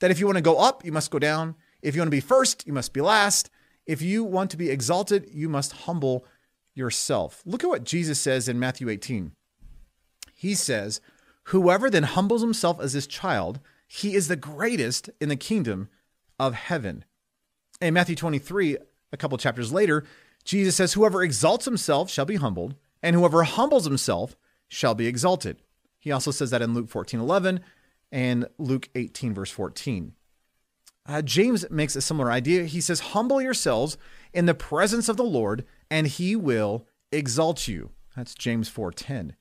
that 0.00 0.10
if 0.10 0.18
you 0.18 0.26
want 0.26 0.36
to 0.36 0.42
go 0.42 0.58
up, 0.58 0.84
you 0.84 0.92
must 0.92 1.10
go 1.10 1.18
down. 1.18 1.54
If 1.82 1.94
you 1.94 2.00
want 2.00 2.08
to 2.08 2.16
be 2.16 2.20
first, 2.20 2.66
you 2.66 2.72
must 2.72 2.92
be 2.92 3.00
last. 3.00 3.50
If 3.86 4.02
you 4.02 4.24
want 4.24 4.50
to 4.50 4.56
be 4.56 4.70
exalted, 4.70 5.28
you 5.32 5.48
must 5.48 5.72
humble 5.72 6.24
yourself. 6.74 7.42
Look 7.44 7.62
at 7.62 7.70
what 7.70 7.84
Jesus 7.84 8.20
says 8.20 8.48
in 8.48 8.58
Matthew 8.58 8.88
18. 8.88 9.32
He 10.34 10.54
says, 10.54 11.00
Whoever 11.44 11.90
then 11.90 12.04
humbles 12.04 12.42
himself 12.42 12.80
as 12.80 12.94
this 12.94 13.06
child, 13.06 13.60
he 13.86 14.14
is 14.14 14.28
the 14.28 14.36
greatest 14.36 15.10
in 15.20 15.28
the 15.28 15.36
kingdom 15.36 15.88
of 16.38 16.54
heaven. 16.54 17.04
In 17.80 17.94
Matthew 17.94 18.16
23, 18.16 18.78
a 19.12 19.16
couple 19.16 19.38
chapters 19.38 19.72
later, 19.72 20.04
Jesus 20.44 20.76
says, 20.76 20.94
Whoever 20.94 21.22
exalts 21.22 21.64
himself 21.64 22.10
shall 22.10 22.24
be 22.24 22.36
humbled, 22.36 22.74
and 23.02 23.14
whoever 23.14 23.42
humbles 23.42 23.84
himself 23.84 24.36
shall 24.68 24.94
be 24.94 25.06
exalted. 25.06 25.58
He 25.98 26.10
also 26.10 26.30
says 26.30 26.50
that 26.50 26.62
in 26.62 26.74
Luke 26.74 26.88
14 26.88 27.20
11 27.20 27.60
and 28.14 28.46
Luke 28.58 28.88
18, 28.94 29.34
verse 29.34 29.50
14. 29.50 30.12
Uh, 31.04 31.20
James 31.20 31.68
makes 31.68 31.96
a 31.96 32.00
similar 32.00 32.30
idea. 32.30 32.64
He 32.64 32.80
says, 32.80 33.00
Humble 33.00 33.42
yourselves 33.42 33.98
in 34.32 34.46
the 34.46 34.54
presence 34.54 35.08
of 35.08 35.16
the 35.16 35.24
Lord, 35.24 35.64
and 35.90 36.06
he 36.06 36.36
will 36.36 36.86
exalt 37.10 37.66
you. 37.66 37.90
That's 38.16 38.34
James 38.34 38.70
4:10. 38.70 39.32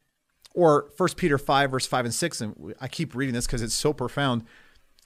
Or 0.55 0.89
1 0.97 1.09
Peter 1.15 1.37
5, 1.37 1.71
verse 1.71 1.85
5 1.85 2.05
and 2.05 2.13
6. 2.13 2.41
And 2.41 2.75
I 2.81 2.87
keep 2.87 3.15
reading 3.15 3.33
this 3.33 3.45
because 3.45 3.61
it's 3.61 3.73
so 3.75 3.93
profound. 3.93 4.43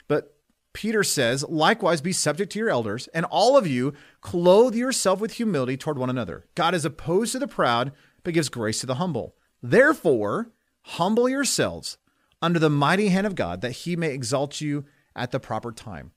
But 0.08 0.38
Peter 0.74 1.04
says, 1.04 1.44
likewise 1.48 2.02
be 2.02 2.14
subject 2.14 2.52
to 2.54 2.60
your 2.60 2.70
elders, 2.70 3.08
and 3.14 3.26
all 3.26 3.58
of 3.58 3.68
you 3.68 3.94
clothe 4.22 4.76
yourself 4.76 5.20
with 5.20 5.34
humility 5.34 5.76
toward 5.76 5.98
one 5.98 6.10
another. 6.10 6.46
God 6.56 6.74
is 6.74 6.86
opposed 6.86 7.34
to 7.34 7.40
the 7.40 7.48
proud, 7.48 7.92
but 8.24 8.34
gives 8.34 8.50
grace 8.50 8.80
to 8.82 8.86
the 8.86 8.96
humble. 8.96 9.36
Therefore, 9.62 10.52
humble 10.84 11.28
yourselves 11.28 11.98
under 12.42 12.60
the 12.60 12.70
mighty 12.70 13.10
hand 13.10 13.28
of 13.28 13.36
God, 13.36 13.62
that 13.62 13.72
he 13.72 13.96
may 13.96 14.14
exalt 14.14 14.62
you 14.62 14.86
at 15.16 15.32
the 15.32 15.40
proper 15.40 15.72
time. 15.72 16.12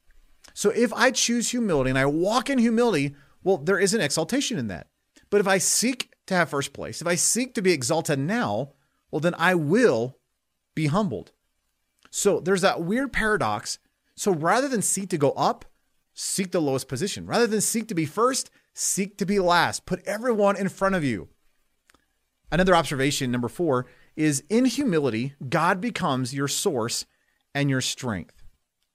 So 0.54 0.70
if 0.70 0.92
I 0.92 1.10
choose 1.10 1.50
humility 1.50 1.90
and 1.90 1.98
I 1.98 2.06
walk 2.06 2.50
in 2.50 2.58
humility, 2.58 3.14
well, 3.42 3.56
there 3.56 3.78
is 3.78 3.94
an 3.94 4.00
exaltation 4.00 4.58
in 4.58 4.68
that. 4.68 4.88
But 5.30 5.40
if 5.40 5.46
I 5.46 5.58
seek 5.58 6.12
to 6.26 6.34
have 6.34 6.50
first 6.50 6.72
place, 6.72 7.00
if 7.00 7.06
I 7.06 7.14
seek 7.14 7.54
to 7.54 7.62
be 7.62 7.72
exalted 7.72 8.18
now, 8.18 8.72
well, 9.10 9.20
then 9.20 9.34
I 9.38 9.54
will 9.54 10.18
be 10.74 10.86
humbled. 10.86 11.32
So 12.10 12.40
there's 12.40 12.62
that 12.62 12.82
weird 12.82 13.12
paradox 13.12 13.78
so 14.20 14.32
rather 14.32 14.68
than 14.68 14.82
seek 14.82 15.08
to 15.08 15.16
go 15.16 15.30
up, 15.30 15.64
seek 16.12 16.52
the 16.52 16.60
lowest 16.60 16.88
position. 16.88 17.24
Rather 17.24 17.46
than 17.46 17.62
seek 17.62 17.88
to 17.88 17.94
be 17.94 18.04
first, 18.04 18.50
seek 18.74 19.16
to 19.16 19.24
be 19.24 19.38
last. 19.38 19.86
Put 19.86 20.06
everyone 20.06 20.58
in 20.58 20.68
front 20.68 20.94
of 20.94 21.02
you. 21.02 21.30
Another 22.52 22.76
observation, 22.76 23.30
number 23.30 23.48
four, 23.48 23.86
is 24.20 24.44
in 24.48 24.64
humility, 24.66 25.34
God 25.48 25.80
becomes 25.80 26.34
your 26.34 26.48
source 26.48 27.06
and 27.54 27.70
your 27.70 27.80
strength. 27.80 28.42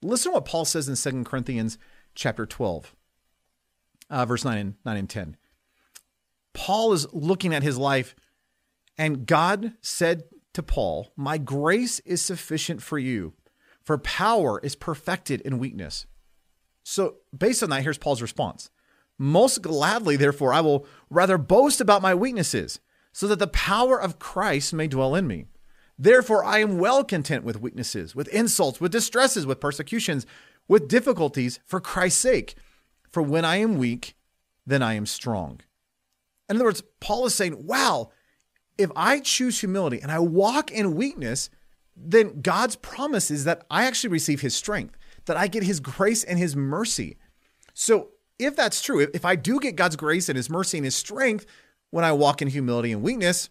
Listen 0.02 0.32
to 0.32 0.36
what 0.36 0.46
Paul 0.46 0.66
says 0.66 0.88
in 0.88 0.96
2 0.96 1.24
Corinthians 1.24 1.78
chapter 2.14 2.46
12, 2.46 2.96
uh, 4.10 4.26
verse 4.26 4.46
9 4.46 4.58
and, 4.58 4.76
9 4.86 4.98
and 4.98 5.10
10. 5.10 5.38
Paul 6.54 6.94
is 6.94 7.08
looking 7.12 7.54
at 7.54 7.64
his 7.64 7.78
life, 7.78 8.16
and 8.98 9.26
God 9.26 9.74
said 9.82 10.24
to 10.54 10.64
Paul, 10.64 11.12
My 11.18 11.38
grace 11.38 12.00
is 12.02 12.22
sufficient 12.22 12.82
for 12.82 12.98
you 12.98 13.34
for 13.86 14.00
power 14.00 14.60
is 14.64 14.76
perfected 14.76 15.42
in 15.42 15.60
weakness. 15.60 16.08
So, 16.84 17.18
based 17.38 17.64
on 17.64 17.70
that, 17.70 17.84
here's 17.84 17.98
Paul's 17.98 18.22
response 18.22 18.70
Most 19.18 19.62
gladly, 19.62 20.18
therefore, 20.18 20.52
I 20.52 20.62
will 20.62 20.86
rather 21.10 21.38
boast 21.38 21.80
about 21.80 22.02
my 22.02 22.14
weaknesses, 22.14 22.80
so 23.16 23.28
that 23.28 23.40
the 23.40 23.48
power 23.48 23.98
of 23.98 24.20
Christ 24.20 24.74
may 24.74 24.90
dwell 24.90 25.16
in 25.16 25.26
me. 25.26 25.46
Therefore, 25.98 26.44
I 26.44 26.60
am 26.60 26.80
well 26.80 27.02
content 27.02 27.46
with 27.46 27.62
weaknesses, 27.62 28.14
with 28.14 28.28
insults, 28.28 28.82
with 28.82 28.92
distresses, 28.92 29.46
with 29.46 29.62
persecutions, 29.62 30.26
with 30.68 30.90
difficulties 30.90 31.62
for 31.66 31.80
Christ's 31.80 32.20
sake. 32.20 32.56
For 33.10 33.24
when 33.24 33.46
I 33.46 33.56
am 33.56 33.78
weak, 33.78 34.18
then 34.68 34.84
I 34.84 34.96
am 34.96 35.06
strong. 35.06 35.62
In 36.50 36.58
other 36.58 36.66
words, 36.66 36.84
Paul 37.00 37.26
is 37.26 37.34
saying, 37.34 37.66
wow, 37.66 38.10
if 38.78 38.92
I 38.98 39.22
choose 39.22 39.62
humility 39.62 40.02
and 40.02 40.12
I 40.12 40.20
walk 40.20 40.70
in 40.70 40.94
weakness, 40.94 41.50
then 41.96 42.42
God's 42.42 42.76
promise 42.76 43.32
is 43.32 43.46
that 43.46 43.66
I 43.72 43.86
actually 43.86 44.10
receive 44.10 44.42
his 44.42 44.58
strength, 44.58 44.98
that 45.24 45.38
I 45.38 45.48
get 45.48 45.64
his 45.64 45.80
grace 45.80 46.26
and 46.26 46.38
his 46.38 46.54
mercy. 46.54 47.18
So, 47.74 48.10
if 48.38 48.58
that's 48.58 48.82
true, 48.82 49.08
if 49.14 49.24
I 49.24 49.38
do 49.38 49.62
get 49.62 49.78
God's 49.78 49.96
grace 49.96 50.28
and 50.28 50.36
his 50.36 50.50
mercy 50.50 50.78
and 50.78 50.84
his 50.84 50.98
strength 50.98 51.46
when 51.96 52.04
I 52.04 52.12
walk 52.12 52.42
in 52.42 52.50
humility 52.50 52.92
and 52.92 53.02
weakness, 53.02 53.50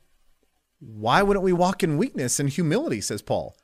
why 0.79 1.23
wouldn't 1.23 1.47
we 1.47 1.55
walk 1.55 1.83
in 1.83 1.97
weakness 1.97 2.39
and 2.39 2.47
humility, 2.47 3.01
says 3.01 3.23
Paul? 3.23 3.57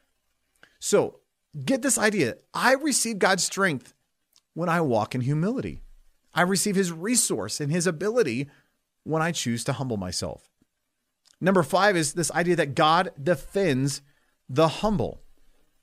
So, 0.78 1.20
get 1.66 1.82
this 1.82 1.98
idea. 1.98 2.36
I 2.54 2.72
receive 2.72 3.18
God's 3.18 3.44
strength 3.44 3.92
when 4.54 4.70
I 4.70 4.80
walk 4.80 5.14
in 5.14 5.20
humility. 5.20 5.82
I 6.32 6.40
receive 6.40 6.76
his 6.76 6.92
resource 6.92 7.60
and 7.60 7.70
his 7.70 7.86
ability 7.86 8.48
when 9.04 9.20
I 9.20 9.32
choose 9.32 9.64
to 9.64 9.74
humble 9.74 9.98
myself. 9.98 10.48
Number 11.42 11.62
five 11.62 11.94
is 11.94 12.14
this 12.14 12.30
idea 12.30 12.56
that 12.56 12.74
God 12.74 13.10
defends 13.22 14.00
the 14.48 14.68
humble. 14.68 15.20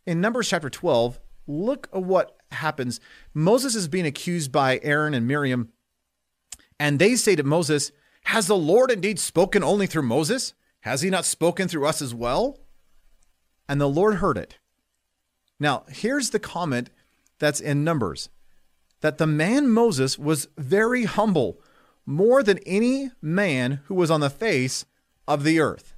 In 0.07 0.21
Numbers 0.21 0.49
chapter 0.49 0.71
12, 0.71 1.19
look 1.45 1.87
at 1.93 2.01
what 2.01 2.35
happens. 2.51 2.99
Moses 3.35 3.75
is 3.75 3.87
being 3.87 4.07
accused 4.07 4.51
by 4.51 4.79
Aaron 4.81 5.13
and 5.13 5.27
Miriam, 5.27 5.69
and 6.79 6.97
they 6.97 7.15
say 7.15 7.35
to 7.35 7.43
Moses, 7.43 7.91
Has 8.27 8.47
the 8.47 8.57
Lord 8.57 8.91
indeed 8.91 9.19
spoken 9.19 9.63
only 9.63 9.87
through 9.87 10.01
Moses? 10.01 10.53
Has 10.81 11.01
he 11.01 11.09
not 11.09 11.23
spoken 11.23 11.69
through 11.69 11.87
us 11.87 12.01
as 12.01 12.13
well? 12.13 12.59
And 13.69 13.79
the 13.79 13.87
Lord 13.87 14.15
heard 14.15 14.37
it. 14.37 14.57
Now, 15.61 15.85
here's 15.87 16.31
the 16.31 16.39
comment 16.39 16.89
that's 17.39 17.61
in 17.61 17.85
Numbers 17.85 18.27
that 18.99 19.17
the 19.17 19.27
man 19.27 19.69
Moses 19.69 20.19
was 20.19 20.49
very 20.57 21.05
humble, 21.05 21.61
more 22.05 22.43
than 22.43 22.59
any 22.65 23.11
man 23.21 23.79
who 23.85 23.95
was 23.95 24.11
on 24.11 24.19
the 24.19 24.29
face 24.29 24.83
of 25.25 25.45
the 25.45 25.61
earth. 25.61 25.93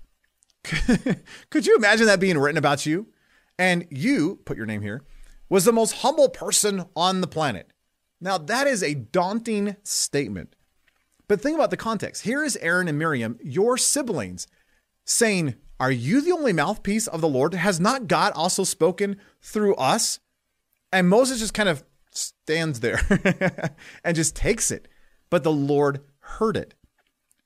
Could 1.50 1.66
you 1.66 1.76
imagine 1.78 2.06
that 2.06 2.20
being 2.20 2.38
written 2.38 2.60
about 2.60 2.86
you? 2.86 3.08
And 3.58 3.88
you, 3.90 4.40
put 4.46 4.56
your 4.56 4.68
name 4.68 4.84
here, 4.84 5.02
was 5.50 5.66
the 5.66 5.74
most 5.74 5.94
humble 6.04 6.30
person 6.30 6.86
on 6.96 7.22
the 7.22 7.28
planet. 7.28 7.74
Now, 8.22 8.38
that 8.38 8.68
is 8.68 8.84
a 8.84 8.94
daunting 8.94 9.78
statement. 9.82 10.56
But 11.30 11.40
think 11.40 11.56
about 11.56 11.70
the 11.70 11.78
context. 11.78 12.24
Here 12.24 12.44
is 12.44 12.58
Aaron 12.58 12.88
and 12.88 12.98
Miriam, 12.98 13.38
your 13.42 13.78
siblings, 13.78 14.48
saying, 15.06 15.56
Are 15.80 15.92
you 15.92 16.22
the 16.22 16.32
only 16.32 16.52
mouthpiece 16.52 17.06
of 17.08 17.22
the 17.22 17.30
Lord? 17.30 17.54
Has 17.54 17.80
not 17.80 18.08
God 18.08 18.34
also 18.34 18.64
spoken 18.66 19.18
through 19.40 19.76
us? 19.76 20.20
And 20.92 21.08
Moses 21.08 21.40
just 21.40 21.54
kind 21.54 21.70
of 21.70 21.84
stands 22.12 22.80
there 22.80 23.00
and 24.04 24.16
just 24.16 24.36
takes 24.36 24.72
it. 24.72 24.88
But 25.30 25.44
the 25.44 25.52
Lord 25.52 26.02
heard 26.20 26.58
it. 26.58 26.74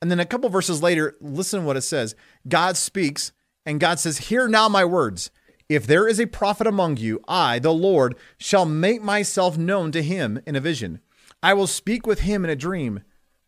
And 0.01 0.09
then 0.09 0.21
a 0.21 0.25
couple 0.25 0.49
verses 0.49 0.81
later, 0.81 1.17
listen 1.19 1.65
what 1.65 1.77
it 1.77 1.81
says. 1.81 2.15
God 2.47 2.77
speaks, 2.77 3.33
and 3.65 3.81
God 3.81 3.99
says, 3.99 4.17
Hear 4.17 4.47
now 4.47 4.69
my 4.69 4.85
words. 4.85 5.29
If 5.67 5.85
there 5.85 6.07
is 6.07 6.21
a 6.21 6.27
prophet 6.27 6.67
among 6.67 6.97
you, 6.97 7.19
I, 7.27 7.59
the 7.59 7.73
Lord, 7.73 8.15
shall 8.37 8.65
make 8.65 9.01
myself 9.01 9.57
known 9.57 9.91
to 9.91 10.01
him 10.01 10.39
in 10.47 10.55
a 10.55 10.61
vision. 10.61 10.99
I 11.41 11.53
will 11.53 11.67
speak 11.67 12.07
with 12.07 12.21
him 12.21 12.45
in 12.45 12.49
a 12.49 12.55
dream. 12.55 13.01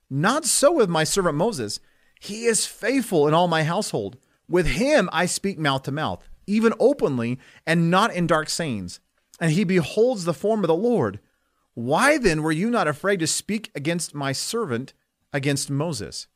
Not 0.09 0.45
so 0.45 0.71
with 0.71 0.89
my 0.89 1.03
servant 1.03 1.35
Moses. 1.35 1.79
He 2.19 2.45
is 2.45 2.65
faithful 2.65 3.27
in 3.27 3.33
all 3.33 3.47
my 3.47 3.63
household. 3.63 4.17
With 4.47 4.67
him 4.67 5.09
I 5.11 5.25
speak 5.25 5.57
mouth 5.57 5.83
to 5.83 5.91
mouth, 5.91 6.23
even 6.47 6.73
openly, 6.79 7.39
and 7.65 7.89
not 7.89 8.13
in 8.13 8.27
dark 8.27 8.49
sayings. 8.49 8.99
And 9.39 9.51
he 9.51 9.63
beholds 9.63 10.25
the 10.25 10.33
form 10.33 10.63
of 10.63 10.67
the 10.67 10.75
Lord. 10.75 11.19
Why 11.73 12.17
then 12.17 12.41
were 12.41 12.51
you 12.51 12.69
not 12.69 12.87
afraid 12.87 13.19
to 13.19 13.27
speak 13.27 13.69
against 13.75 14.15
my 14.15 14.31
servant, 14.31 14.93
against 15.33 15.69
Moses? 15.69 16.27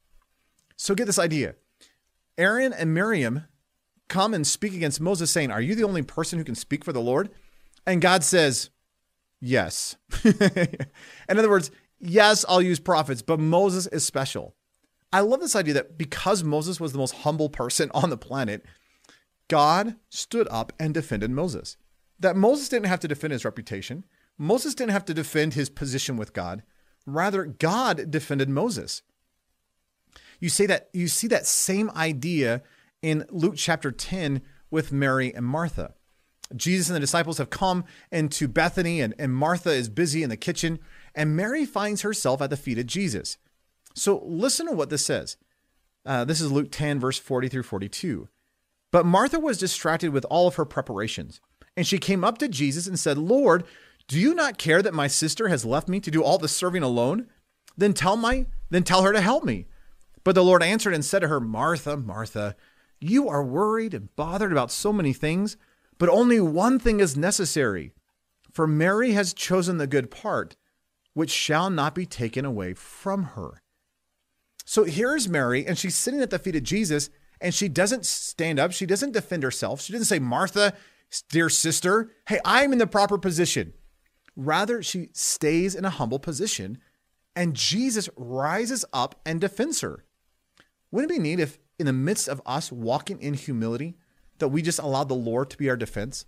So 0.76 0.96
get 0.96 1.06
this 1.06 1.20
idea. 1.20 1.56
Aaron 2.38 2.74
and 2.74 2.94
Miriam 2.94 3.46
come 4.10 4.34
and 4.34 4.46
speak 4.46 4.74
against 4.74 5.00
Moses, 5.00 5.32
saying, 5.32 5.52
Are 5.52 5.62
you 5.62 5.76
the 5.76 5.84
only 5.84 6.02
person 6.02 6.40
who 6.40 6.46
can 6.46 6.56
speak 6.56 6.84
for 6.84 6.92
the 6.92 7.02
Lord? 7.02 7.30
And 7.86 8.02
God 8.02 8.24
says, 8.24 8.70
Yes. 9.40 9.96
In 10.26 10.68
other 11.30 11.50
words, 11.50 11.72
yes, 12.00 12.46
I'll 12.48 12.62
use 12.62 12.79
prophets, 12.79 13.22
but 13.22 13.39
Moses 13.39 13.88
is 13.88 14.06
special. 14.06 14.56
I 15.12 15.22
love 15.22 15.39
this 15.39 15.56
idea 15.56 15.74
that 15.75 15.98
because 15.98 16.44
Moses 16.44 16.79
was 16.79 16.91
the 16.91 17.00
most 17.00 17.15
humble 17.15 17.50
person 17.50 17.89
on 17.94 18.10
the 18.10 18.18
planet, 18.18 18.63
God 19.48 19.96
stood 20.10 20.48
up 20.51 20.72
and 20.79 20.94
defended 20.94 21.32
Moses. 21.32 21.77
That 22.20 22.36
Moses 22.36 22.70
didn't 22.70 22.88
have 22.88 23.00
to 23.00 23.08
defend 23.08 23.34
his 23.34 23.46
reputation, 23.46 24.06
Moses 24.38 24.75
didn't 24.75 24.91
have 24.91 25.06
to 25.06 25.13
defend 25.13 25.53
his 25.53 25.70
position 25.70 26.15
with 26.15 26.34
God. 26.34 26.63
Rather, 27.06 27.46
God 27.46 28.12
defended 28.12 28.50
Moses. 28.50 29.01
You 30.39 30.50
say 30.50 30.65
that 30.68 30.89
you 30.94 31.08
see 31.08 31.27
that 31.27 31.46
same 31.46 31.89
idea 31.91 32.62
in 33.01 33.25
Luke 33.29 33.56
chapter 33.58 33.91
10 33.91 34.41
with 34.70 34.91
Mary 34.91 35.34
and 35.34 35.46
Martha. 35.46 35.94
Jesus 36.56 36.88
and 36.89 36.96
the 36.96 37.01
disciples 37.01 37.38
have 37.38 37.50
come 37.50 37.84
into 38.12 38.48
Bethany, 38.48 39.01
and, 39.01 39.13
and 39.20 39.34
Martha 39.34 39.72
is 39.72 39.89
busy 39.89 40.24
in 40.24 40.29
the 40.29 40.38
kitchen, 40.38 40.79
and 41.16 41.36
Mary 41.36 41.66
finds 41.66 42.01
herself 42.01 42.42
at 42.42 42.50
the 42.50 42.58
feet 42.58 42.80
of 42.80 42.86
Jesus. 42.86 43.38
So 43.96 44.22
listen 44.25 44.68
to 44.68 44.74
what 44.74 44.89
this 44.89 45.06
says. 45.06 45.38
Uh, 46.06 46.25
this 46.25 46.42
is 46.42 46.51
Luke 46.51 46.70
10, 46.72 47.00
verse 47.00 47.20
40 47.20 47.50
through 47.50 47.63
42. 47.63 48.28
But 48.92 49.06
Martha 49.06 49.39
was 49.39 49.58
distracted 49.58 50.10
with 50.12 50.25
all 50.30 50.48
of 50.48 50.56
her 50.56 50.66
preparations, 50.66 51.42
and 51.78 51.86
she 51.86 52.00
came 52.00 52.24
up 52.24 52.38
to 52.39 52.48
Jesus 52.48 52.88
and 52.88 53.00
said, 53.00 53.18
Lord, 53.18 53.63
do 54.08 54.20
you 54.20 54.34
not 54.34 54.58
care 54.58 54.82
that 54.82 54.94
my 54.94 55.08
sister 55.08 55.50
has 55.50 55.66
left 55.66 55.88
me 55.88 56.00
to 56.00 56.10
do 56.10 56.24
all 56.24 56.39
the 56.39 56.48
serving 56.48 56.82
alone? 56.82 57.28
Then 57.78 57.94
tell 57.94 58.18
my 58.18 58.48
then 58.72 58.84
tell 58.84 59.04
her 59.04 59.13
to 59.13 59.22
help 59.22 59.44
me. 59.44 59.68
But 60.24 60.36
the 60.36 60.44
Lord 60.44 60.62
answered 60.62 60.94
and 60.94 61.04
said 61.04 61.20
to 61.20 61.28
her, 61.28 61.39
Martha, 61.39 61.98
Martha, 61.98 62.56
you 63.00 63.30
are 63.30 63.44
worried 63.44 63.94
and 63.94 64.13
bothered 64.16 64.51
about 64.51 64.72
so 64.72 64.92
many 64.92 65.13
things, 65.13 65.58
but 65.98 66.10
only 66.10 66.39
one 66.39 66.80
thing 66.80 67.00
is 67.00 67.16
necessary. 67.16 67.94
For 68.51 68.68
Mary 68.68 69.12
has 69.12 69.34
chosen 69.34 69.78
the 69.78 69.88
good 69.88 70.12
part, 70.12 70.56
which 71.20 71.32
shall 71.32 71.70
not 71.70 71.94
be 71.94 72.06
taken 72.06 72.46
away 72.46 72.74
from 72.74 73.24
her. 73.36 73.62
So 74.64 74.86
here's 74.86 75.28
Mary, 75.28 75.68
and 75.68 75.78
she's 75.78 75.98
sitting 75.98 76.22
at 76.22 76.30
the 76.30 76.40
feet 76.40 76.56
of 76.56 76.64
Jesus, 76.64 77.10
and 77.42 77.54
she 77.54 77.68
doesn't 77.68 78.06
stand 78.06 78.58
up. 78.58 78.72
She 78.72 78.86
doesn't 78.86 79.12
defend 79.12 79.44
herself. 79.44 79.82
She 79.82 79.92
doesn't 79.92 80.06
say, 80.06 80.20
Martha, 80.20 80.76
dear 81.30 81.50
sister, 81.50 82.14
hey, 82.30 82.40
I'm 82.46 82.72
in 82.72 82.78
the 82.78 82.88
proper 82.88 83.18
position. 83.18 83.74
Rather, 84.38 84.82
she 84.82 85.10
stays 85.12 85.76
in 85.76 85.84
a 85.84 85.90
humble 85.90 86.20
position, 86.20 86.78
and 87.36 87.54
Jesus 87.54 88.08
rises 88.16 88.86
up 88.94 89.20
and 89.26 89.42
defends 89.42 89.82
her. 89.82 90.06
Wouldn't 90.90 91.12
it 91.12 91.16
be 91.16 91.22
neat 91.22 91.42
if, 91.42 91.60
in 91.78 91.86
the 91.86 91.92
midst 91.92 92.30
of 92.30 92.42
us 92.46 92.72
walking 92.72 93.22
in 93.22 93.34
humility, 93.34 93.98
that 94.38 94.48
we 94.48 94.62
just 94.62 94.80
allow 94.80 95.04
the 95.04 95.16
Lord 95.16 95.50
to 95.50 95.58
be 95.58 95.70
our 95.70 95.76
defense? 95.76 96.26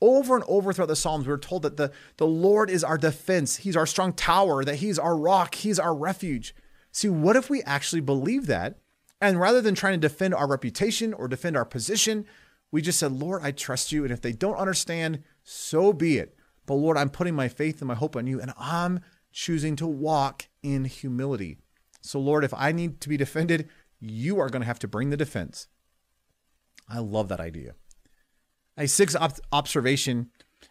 Over 0.00 0.34
and 0.34 0.44
over 0.48 0.72
throughout 0.72 0.88
the 0.88 0.96
Psalms, 0.96 1.26
we 1.26 1.32
are 1.32 1.38
told 1.38 1.62
that 1.62 1.76
the, 1.76 1.92
the 2.16 2.26
Lord 2.26 2.68
is 2.68 2.84
our 2.84 2.98
defense. 2.98 3.56
He's 3.56 3.76
our 3.76 3.86
strong 3.86 4.12
tower, 4.12 4.64
that 4.64 4.76
He's 4.76 4.98
our 4.98 5.16
rock, 5.16 5.54
He's 5.54 5.78
our 5.78 5.94
refuge. 5.94 6.54
See, 6.90 7.08
what 7.08 7.36
if 7.36 7.48
we 7.48 7.62
actually 7.62 8.00
believe 8.00 8.46
that? 8.46 8.78
And 9.20 9.40
rather 9.40 9.60
than 9.60 9.74
trying 9.74 9.94
to 10.00 10.08
defend 10.08 10.34
our 10.34 10.46
reputation 10.46 11.14
or 11.14 11.28
defend 11.28 11.56
our 11.56 11.64
position, 11.64 12.26
we 12.70 12.82
just 12.82 12.98
said, 12.98 13.12
Lord, 13.12 13.42
I 13.42 13.52
trust 13.52 13.92
you. 13.92 14.02
And 14.04 14.12
if 14.12 14.20
they 14.20 14.32
don't 14.32 14.56
understand, 14.56 15.22
so 15.42 15.92
be 15.92 16.18
it. 16.18 16.36
But 16.66 16.74
Lord, 16.74 16.96
I'm 16.96 17.10
putting 17.10 17.34
my 17.34 17.48
faith 17.48 17.80
and 17.80 17.88
my 17.88 17.94
hope 17.94 18.16
on 18.16 18.26
you, 18.26 18.40
and 18.40 18.52
I'm 18.58 19.00
choosing 19.32 19.76
to 19.76 19.86
walk 19.86 20.48
in 20.62 20.84
humility. 20.84 21.58
So, 22.00 22.18
Lord, 22.18 22.44
if 22.44 22.52
I 22.54 22.72
need 22.72 23.00
to 23.00 23.08
be 23.08 23.16
defended, 23.16 23.68
you 24.00 24.38
are 24.38 24.48
going 24.48 24.62
to 24.62 24.66
have 24.66 24.78
to 24.80 24.88
bring 24.88 25.10
the 25.10 25.16
defense. 25.16 25.68
I 26.88 26.98
love 26.98 27.28
that 27.28 27.40
idea. 27.40 27.74
A 28.76 28.88
sixth 28.88 29.16
op- 29.20 29.38
observation 29.52 30.30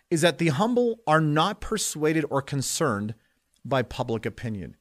is 0.09 0.21
that 0.21 0.37
the 0.37 0.49
humble 0.49 0.99
are 1.07 1.21
not 1.21 1.61
persuaded 1.61 2.25
or 2.29 2.41
concerned 2.41 3.15
by 3.63 3.81
public 3.81 4.25
opinion. 4.25 4.75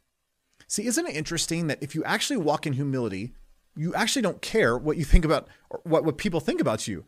See, 0.66 0.86
isn't 0.86 1.06
it 1.06 1.16
interesting 1.16 1.66
that 1.66 1.82
if 1.82 1.94
you 1.94 2.02
actually 2.04 2.38
walk 2.38 2.66
in 2.66 2.72
humility, 2.72 3.34
you 3.76 3.94
actually 3.94 4.22
don't 4.22 4.42
care 4.42 4.76
what 4.76 4.96
you 4.96 5.04
think 5.04 5.24
about 5.24 5.48
or 5.70 5.80
what, 5.84 6.04
what 6.04 6.18
people 6.18 6.40
think 6.40 6.60
about 6.60 6.88
you. 6.88 7.04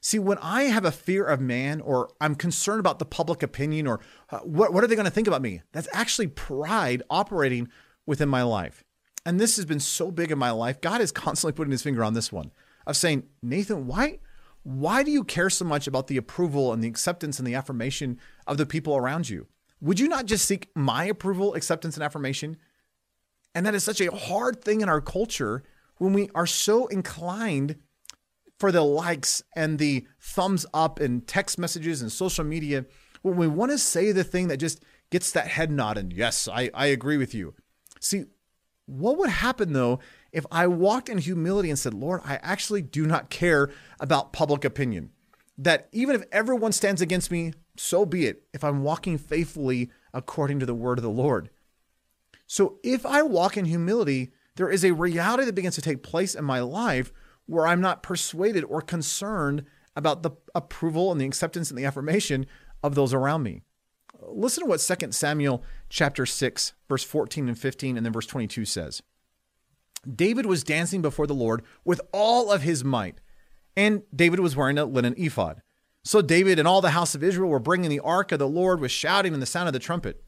See, 0.00 0.18
when 0.18 0.38
I 0.38 0.64
have 0.64 0.84
a 0.84 0.92
fear 0.92 1.24
of 1.24 1.40
man 1.40 1.80
or 1.80 2.10
I'm 2.20 2.34
concerned 2.34 2.80
about 2.80 2.98
the 2.98 3.04
public 3.04 3.42
opinion 3.42 3.86
or 3.86 4.00
uh, 4.30 4.38
what, 4.38 4.72
what 4.72 4.84
are 4.84 4.86
they 4.86 4.94
going 4.94 5.04
to 5.04 5.10
think 5.10 5.26
about 5.26 5.42
me, 5.42 5.62
that's 5.72 5.88
actually 5.92 6.28
pride 6.28 7.02
operating 7.10 7.68
within 8.06 8.28
my 8.28 8.42
life. 8.42 8.84
And 9.24 9.40
this 9.40 9.56
has 9.56 9.64
been 9.64 9.80
so 9.80 10.12
big 10.12 10.30
in 10.30 10.38
my 10.38 10.52
life. 10.52 10.80
God 10.80 11.00
is 11.00 11.10
constantly 11.10 11.56
putting 11.56 11.72
his 11.72 11.82
finger 11.82 12.04
on 12.04 12.14
this 12.14 12.30
one 12.30 12.52
of 12.86 12.96
saying, 12.96 13.24
Nathan, 13.42 13.88
why, 13.88 14.20
why 14.66 15.04
do 15.04 15.12
you 15.12 15.22
care 15.22 15.48
so 15.48 15.64
much 15.64 15.86
about 15.86 16.08
the 16.08 16.16
approval 16.16 16.72
and 16.72 16.82
the 16.82 16.88
acceptance 16.88 17.38
and 17.38 17.46
the 17.46 17.54
affirmation 17.54 18.18
of 18.48 18.58
the 18.58 18.66
people 18.66 18.96
around 18.96 19.28
you? 19.28 19.46
Would 19.80 20.00
you 20.00 20.08
not 20.08 20.26
just 20.26 20.44
seek 20.44 20.70
my 20.74 21.04
approval, 21.04 21.54
acceptance, 21.54 21.96
and 21.96 22.02
affirmation? 22.02 22.56
And 23.54 23.64
that 23.64 23.76
is 23.76 23.84
such 23.84 24.00
a 24.00 24.10
hard 24.10 24.64
thing 24.64 24.80
in 24.80 24.88
our 24.88 25.00
culture 25.00 25.62
when 25.98 26.12
we 26.12 26.30
are 26.34 26.48
so 26.48 26.88
inclined 26.88 27.76
for 28.58 28.72
the 28.72 28.82
likes 28.82 29.40
and 29.54 29.78
the 29.78 30.04
thumbs 30.18 30.66
up 30.74 30.98
and 30.98 31.24
text 31.28 31.60
messages 31.60 32.02
and 32.02 32.10
social 32.10 32.42
media, 32.42 32.86
when 33.22 33.36
we 33.36 33.46
want 33.46 33.70
to 33.70 33.78
say 33.78 34.10
the 34.10 34.24
thing 34.24 34.48
that 34.48 34.56
just 34.56 34.82
gets 35.10 35.30
that 35.30 35.46
head 35.46 35.70
nod 35.70 35.96
and 35.96 36.12
yes, 36.12 36.48
I, 36.48 36.70
I 36.74 36.86
agree 36.86 37.18
with 37.18 37.34
you. 37.34 37.54
See, 38.00 38.24
what 38.86 39.16
would 39.16 39.30
happen 39.30 39.74
though 39.74 40.00
if 40.36 40.44
I 40.52 40.66
walked 40.66 41.08
in 41.08 41.16
humility 41.16 41.70
and 41.70 41.78
said, 41.78 41.94
Lord, 41.94 42.20
I 42.22 42.38
actually 42.42 42.82
do 42.82 43.06
not 43.06 43.30
care 43.30 43.70
about 43.98 44.34
public 44.34 44.66
opinion? 44.66 45.10
That 45.56 45.88
even 45.92 46.14
if 46.14 46.24
everyone 46.30 46.72
stands 46.72 47.00
against 47.00 47.30
me, 47.30 47.54
so 47.78 48.04
be 48.04 48.26
it, 48.26 48.42
if 48.52 48.62
I'm 48.62 48.82
walking 48.82 49.16
faithfully 49.16 49.90
according 50.12 50.60
to 50.60 50.66
the 50.66 50.74
word 50.74 50.98
of 50.98 51.02
the 51.02 51.08
Lord. 51.08 51.48
So 52.46 52.78
if 52.84 53.06
I 53.06 53.22
walk 53.22 53.56
in 53.56 53.64
humility, 53.64 54.30
there 54.56 54.68
is 54.68 54.84
a 54.84 54.92
reality 54.92 55.46
that 55.46 55.54
begins 55.54 55.74
to 55.76 55.80
take 55.80 56.02
place 56.02 56.34
in 56.34 56.44
my 56.44 56.60
life 56.60 57.14
where 57.46 57.66
I'm 57.66 57.80
not 57.80 58.02
persuaded 58.02 58.62
or 58.64 58.82
concerned 58.82 59.64
about 59.96 60.22
the 60.22 60.32
approval 60.54 61.12
and 61.12 61.18
the 61.18 61.24
acceptance 61.24 61.70
and 61.70 61.78
the 61.78 61.86
affirmation 61.86 62.44
of 62.82 62.94
those 62.94 63.14
around 63.14 63.42
me. 63.42 63.62
Listen 64.20 64.64
to 64.64 64.68
what 64.68 64.80
2 64.80 65.12
Samuel 65.12 65.64
chapter 65.88 66.26
6 66.26 66.74
verse 66.90 67.04
14 67.04 67.48
and 67.48 67.58
15 67.58 67.96
and 67.96 68.04
then 68.04 68.12
verse 68.12 68.26
22 68.26 68.66
says. 68.66 69.02
David 70.14 70.46
was 70.46 70.64
dancing 70.64 71.02
before 71.02 71.26
the 71.26 71.34
Lord 71.34 71.62
with 71.84 72.00
all 72.12 72.50
of 72.52 72.62
his 72.62 72.84
might, 72.84 73.20
and 73.76 74.02
David 74.14 74.40
was 74.40 74.56
wearing 74.56 74.78
a 74.78 74.84
linen 74.84 75.14
ephod. 75.16 75.62
So 76.04 76.22
David 76.22 76.58
and 76.58 76.68
all 76.68 76.80
the 76.80 76.90
house 76.90 77.14
of 77.14 77.24
Israel 77.24 77.50
were 77.50 77.58
bringing 77.58 77.90
the 77.90 78.00
ark 78.00 78.30
of 78.30 78.38
the 78.38 78.48
Lord 78.48 78.80
with 78.80 78.92
shouting 78.92 79.32
and 79.32 79.42
the 79.42 79.46
sound 79.46 79.68
of 79.68 79.72
the 79.72 79.80
trumpet. 79.80 80.22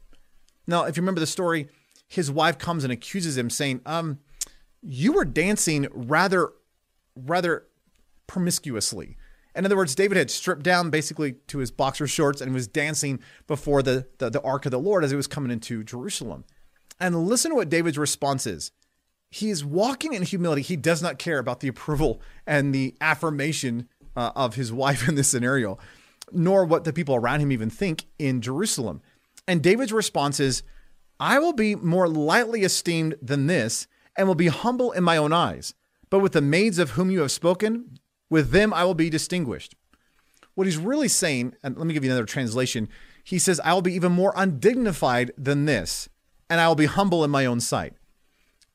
Now, 0.67 0.83
if 0.83 0.97
you 0.97 1.01
remember 1.01 1.21
the 1.21 1.27
story, 1.27 1.69
his 2.07 2.29
wife 2.29 2.57
comes 2.57 2.83
and 2.83 2.91
accuses 2.91 3.37
him 3.37 3.49
saying, 3.49 3.81
"Um, 3.85 4.19
you 4.81 5.13
were 5.13 5.25
dancing 5.25 5.87
rather 5.93 6.49
rather 7.15 7.67
promiscuously." 8.27 9.17
In 9.55 9.65
other 9.65 9.77
words, 9.77 9.95
David 9.95 10.17
had 10.17 10.29
stripped 10.29 10.63
down 10.63 10.89
basically 10.89 11.33
to 11.47 11.57
his 11.57 11.71
boxer 11.71 12.07
shorts 12.07 12.39
and 12.39 12.53
was 12.53 12.67
dancing 12.67 13.19
before 13.47 13.81
the, 13.81 14.07
the, 14.19 14.29
the 14.29 14.41
ark 14.41 14.65
of 14.65 14.71
the 14.71 14.79
Lord 14.79 15.03
as 15.03 15.11
it 15.11 15.15
was 15.15 15.27
coming 15.27 15.51
into 15.51 15.83
Jerusalem. 15.83 16.45
And 16.99 17.25
listen 17.25 17.51
to 17.51 17.55
what 17.55 17.69
David's 17.69 17.97
response 17.97 18.45
is. 18.45 18.71
He's 19.29 19.63
walking 19.63 20.13
in 20.13 20.23
humility. 20.23 20.61
He 20.61 20.75
does 20.75 21.01
not 21.01 21.19
care 21.19 21.39
about 21.39 21.59
the 21.59 21.67
approval 21.67 22.21
and 22.47 22.73
the 22.73 22.95
affirmation 22.99 23.87
uh, 24.15 24.31
of 24.35 24.55
his 24.55 24.71
wife 24.73 25.07
in 25.07 25.15
this 25.15 25.29
scenario, 25.29 25.77
nor 26.31 26.65
what 26.65 26.83
the 26.83 26.93
people 26.93 27.15
around 27.15 27.39
him 27.39 27.51
even 27.51 27.69
think 27.69 28.05
in 28.17 28.41
Jerusalem. 28.41 29.01
And 29.47 29.61
David's 29.61 29.93
response 29.93 30.39
is, 30.39 30.63
I 31.19 31.39
will 31.39 31.53
be 31.53 31.75
more 31.75 32.07
lightly 32.07 32.63
esteemed 32.63 33.15
than 33.21 33.47
this 33.47 33.87
and 34.15 34.27
will 34.27 34.35
be 34.35 34.47
humble 34.47 34.91
in 34.91 35.03
my 35.03 35.17
own 35.17 35.33
eyes. 35.33 35.73
But 36.09 36.19
with 36.19 36.33
the 36.33 36.41
maids 36.41 36.79
of 36.79 36.91
whom 36.91 37.11
you 37.11 37.21
have 37.21 37.31
spoken, 37.31 37.99
with 38.29 38.51
them 38.51 38.73
I 38.73 38.83
will 38.83 38.95
be 38.95 39.09
distinguished. 39.09 39.75
What 40.55 40.65
he's 40.67 40.77
really 40.77 41.07
saying, 41.07 41.55
and 41.63 41.77
let 41.77 41.87
me 41.87 41.93
give 41.93 42.03
you 42.03 42.09
another 42.09 42.25
translation. 42.25 42.89
He 43.23 43.39
says, 43.39 43.61
I 43.63 43.73
will 43.73 43.81
be 43.81 43.93
even 43.93 44.11
more 44.11 44.33
undignified 44.35 45.31
than 45.37 45.65
this, 45.65 46.09
and 46.49 46.59
I 46.59 46.67
will 46.67 46.75
be 46.75 46.85
humble 46.85 47.23
in 47.23 47.31
my 47.31 47.45
own 47.45 47.59
sight. 47.59 47.93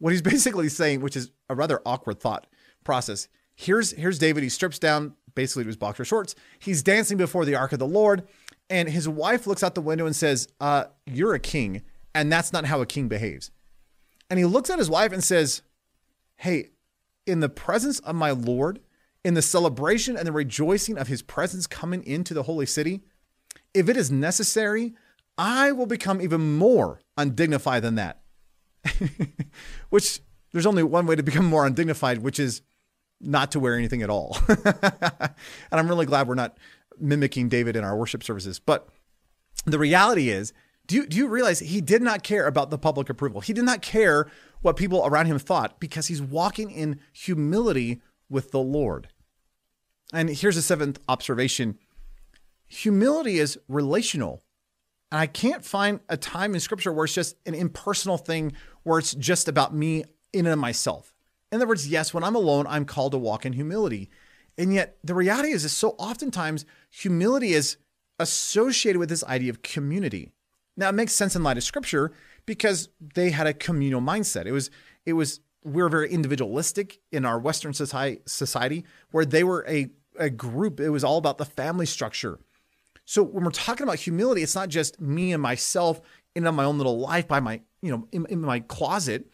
What 0.04 0.12
he's 0.12 0.20
basically 0.34 0.68
saying, 0.68 1.00
which 1.00 1.16
is 1.16 1.30
a 1.48 1.54
rather 1.54 1.80
awkward 1.86 2.20
thought 2.20 2.46
process. 2.84 3.26
Here's 3.54 3.92
here's 3.92 4.18
David. 4.18 4.42
He 4.42 4.50
strips 4.50 4.78
down 4.78 5.14
basically 5.34 5.62
to 5.64 5.68
his 5.68 5.78
boxer 5.78 6.04
shorts. 6.04 6.34
He's 6.58 6.82
dancing 6.82 7.16
before 7.16 7.46
the 7.46 7.54
ark 7.54 7.72
of 7.72 7.78
the 7.78 7.86
Lord, 7.86 8.28
and 8.68 8.86
his 8.86 9.08
wife 9.08 9.46
looks 9.46 9.62
out 9.62 9.74
the 9.74 9.80
window 9.80 10.04
and 10.04 10.14
says, 10.14 10.46
uh, 10.60 10.84
"You're 11.06 11.32
a 11.32 11.40
king, 11.40 11.84
and 12.14 12.30
that's 12.30 12.52
not 12.52 12.66
how 12.66 12.82
a 12.82 12.86
king 12.86 13.08
behaves." 13.08 13.50
And 14.28 14.38
he 14.38 14.44
looks 14.44 14.68
at 14.68 14.78
his 14.78 14.90
wife 14.90 15.10
and 15.10 15.24
says, 15.24 15.62
"Hey, 16.36 16.72
in 17.26 17.40
the 17.40 17.48
presence 17.48 17.98
of 18.00 18.14
my 18.14 18.32
Lord, 18.32 18.80
in 19.24 19.32
the 19.32 19.40
celebration 19.40 20.18
and 20.18 20.26
the 20.26 20.32
rejoicing 20.32 20.98
of 20.98 21.08
his 21.08 21.22
presence 21.22 21.66
coming 21.66 22.04
into 22.04 22.34
the 22.34 22.42
holy 22.42 22.66
city, 22.66 23.04
if 23.72 23.88
it 23.88 23.96
is 23.96 24.10
necessary, 24.10 24.92
I 25.38 25.72
will 25.72 25.86
become 25.86 26.20
even 26.20 26.58
more 26.58 27.00
undignified 27.16 27.82
than 27.82 27.94
that. 27.94 28.20
which 29.90 30.20
there's 30.52 30.66
only 30.66 30.82
one 30.82 31.06
way 31.06 31.16
to 31.16 31.22
become 31.22 31.44
more 31.44 31.66
undignified, 31.66 32.18
which 32.18 32.38
is 32.38 32.62
not 33.20 33.50
to 33.52 33.60
wear 33.60 33.76
anything 33.76 34.02
at 34.02 34.10
all. 34.10 34.36
and 34.48 35.34
I'm 35.72 35.88
really 35.88 36.06
glad 36.06 36.28
we're 36.28 36.34
not 36.34 36.58
mimicking 36.98 37.48
David 37.48 37.76
in 37.76 37.84
our 37.84 37.96
worship 37.96 38.22
services. 38.22 38.58
But 38.58 38.88
the 39.64 39.78
reality 39.78 40.28
is, 40.30 40.52
do 40.86 40.96
you, 40.96 41.06
do 41.06 41.16
you 41.16 41.28
realize 41.28 41.60
he 41.60 41.80
did 41.80 42.02
not 42.02 42.22
care 42.22 42.46
about 42.46 42.70
the 42.70 42.78
public 42.78 43.08
approval? 43.08 43.40
He 43.40 43.52
did 43.52 43.64
not 43.64 43.80
care 43.80 44.30
what 44.60 44.76
people 44.76 45.04
around 45.04 45.26
him 45.26 45.38
thought 45.38 45.80
because 45.80 46.08
he's 46.08 46.20
walking 46.20 46.70
in 46.70 47.00
humility 47.12 48.02
with 48.28 48.50
the 48.50 48.60
Lord. 48.60 49.08
And 50.12 50.28
here's 50.28 50.56
a 50.56 50.62
seventh 50.62 51.00
observation 51.08 51.78
humility 52.66 53.38
is 53.38 53.58
relational. 53.68 54.43
And 55.14 55.20
I 55.20 55.28
can't 55.28 55.64
find 55.64 56.00
a 56.08 56.16
time 56.16 56.54
in 56.54 56.60
scripture 56.60 56.92
where 56.92 57.04
it's 57.04 57.14
just 57.14 57.36
an 57.46 57.54
impersonal 57.54 58.18
thing, 58.18 58.52
where 58.82 58.98
it's 58.98 59.14
just 59.14 59.46
about 59.46 59.72
me 59.72 60.02
in 60.32 60.44
and 60.44 60.54
of 60.54 60.58
myself. 60.58 61.14
In 61.52 61.56
other 61.58 61.68
words, 61.68 61.86
yes, 61.86 62.12
when 62.12 62.24
I'm 62.24 62.34
alone, 62.34 62.66
I'm 62.68 62.84
called 62.84 63.12
to 63.12 63.18
walk 63.18 63.46
in 63.46 63.52
humility. 63.52 64.10
And 64.58 64.74
yet, 64.74 64.98
the 65.04 65.14
reality 65.14 65.50
is, 65.50 65.64
is 65.64 65.70
so 65.70 65.90
oftentimes 65.98 66.66
humility 66.90 67.52
is 67.52 67.76
associated 68.18 68.98
with 68.98 69.08
this 69.08 69.22
idea 69.22 69.50
of 69.50 69.62
community. 69.62 70.32
Now, 70.76 70.88
it 70.88 70.96
makes 70.96 71.12
sense 71.12 71.36
in 71.36 71.44
light 71.44 71.58
of 71.58 71.62
scripture 71.62 72.10
because 72.44 72.88
they 73.14 73.30
had 73.30 73.46
a 73.46 73.54
communal 73.54 74.00
mindset. 74.00 74.46
It 74.46 74.52
was, 74.52 74.68
it 75.06 75.12
was, 75.12 75.38
we 75.62 75.80
are 75.80 75.88
very 75.88 76.10
individualistic 76.10 76.98
in 77.12 77.24
our 77.24 77.38
Western 77.38 77.72
society, 77.72 78.20
society 78.26 78.84
where 79.12 79.24
they 79.24 79.44
were 79.44 79.64
a, 79.68 79.90
a 80.18 80.28
group. 80.28 80.80
It 80.80 80.90
was 80.90 81.04
all 81.04 81.18
about 81.18 81.38
the 81.38 81.44
family 81.44 81.86
structure. 81.86 82.40
So 83.04 83.22
when 83.22 83.44
we're 83.44 83.50
talking 83.50 83.84
about 83.84 83.98
humility, 83.98 84.42
it's 84.42 84.54
not 84.54 84.68
just 84.68 85.00
me 85.00 85.32
and 85.32 85.42
myself 85.42 86.00
in 86.34 86.44
my 86.54 86.64
own 86.64 86.78
little 86.78 86.98
life 86.98 87.28
by 87.28 87.40
my, 87.40 87.60
you 87.82 87.90
know, 87.90 88.08
in, 88.12 88.26
in 88.26 88.40
my 88.40 88.60
closet. 88.60 89.30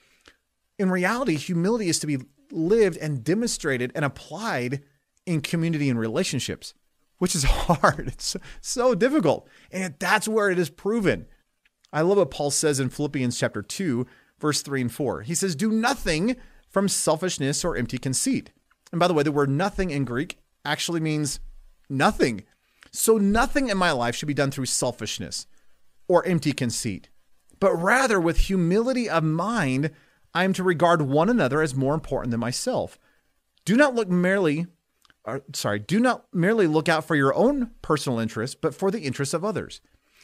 In 0.79 0.91
reality, 0.91 1.37
humility 1.37 1.89
is 1.89 1.99
to 2.01 2.07
be 2.07 2.19
lived 2.51 2.97
and 2.97 3.23
demonstrated 3.23 3.93
and 3.95 4.05
applied 4.05 4.83
in 5.27 5.41
community 5.41 5.89
and 5.89 5.99
relationships, 5.99 6.75
which 7.19 7.35
is 7.35 7.45
hard. 7.49 8.09
It's 8.09 8.37
so 8.61 8.95
difficult. 8.95 9.49
And 9.71 9.95
that's 9.99 10.29
where 10.29 10.51
it 10.51 10.59
is 10.59 10.71
proven. 10.71 11.27
I 11.93 12.03
love 12.03 12.19
what 12.19 12.31
Paul 12.31 12.51
says 12.51 12.81
in 12.81 12.91
Philippians 12.91 13.39
chapter 13.39 13.63
2, 13.63 14.07
verse 14.39 14.63
3 14.63 14.83
and 14.83 14.93
4. 14.93 15.23
He 15.23 15.35
says, 15.35 15.55
Do 15.55 15.71
nothing 15.71 16.37
from 16.69 16.89
selfishness 16.89 17.65
or 17.65 17.77
empty 17.77 17.99
conceit. 17.99 18.51
And 18.93 18.99
by 18.99 19.09
the 19.09 19.15
way, 19.15 19.23
the 19.23 19.33
word 19.33 19.51
nothing 19.51 19.91
in 19.91 20.05
Greek 20.05 20.39
actually 20.65 21.01
means 21.01 21.41
nothing. 21.89 22.45
So 22.90 23.18
nothing 23.18 23.68
in 23.68 23.79
my 23.79 23.92
life 23.92 24.14
should 24.14 24.29
be 24.29 24.35
done 24.35 24.50
through 24.50 24.66
selfishness 24.66 25.46
or 26.09 26.26
empty 26.26 26.53
conceit, 26.53 27.09
but 27.61 27.74
rather 27.74 28.20
with 28.20 28.38
humility 28.38 29.09
of 29.09 29.22
mind, 29.22 29.90
I 30.35 30.44
am 30.44 30.53
to 30.55 30.64
regard 30.64 31.03
one 31.03 31.29
another 31.29 31.62
as 31.62 31.74
more 31.74 31.94
important 31.94 32.31
than 32.31 32.40
myself. 32.40 32.98
Do 33.64 33.76
not 33.76 33.94
look 33.94 34.09
merely 34.09 34.66
or, 35.24 35.42
sorry, 35.53 35.79
do 35.79 36.00
not 36.00 36.24
merely 36.33 36.66
look 36.66 36.88
out 36.88 37.05
for 37.05 37.14
your 37.14 37.35
own 37.35 37.70
personal 37.83 38.18
interests, 38.18 38.57
but 38.61 38.74
for 38.74 38.90
the 38.90 39.00
interests 39.00 39.35
of 39.35 39.44
others. 39.44 39.81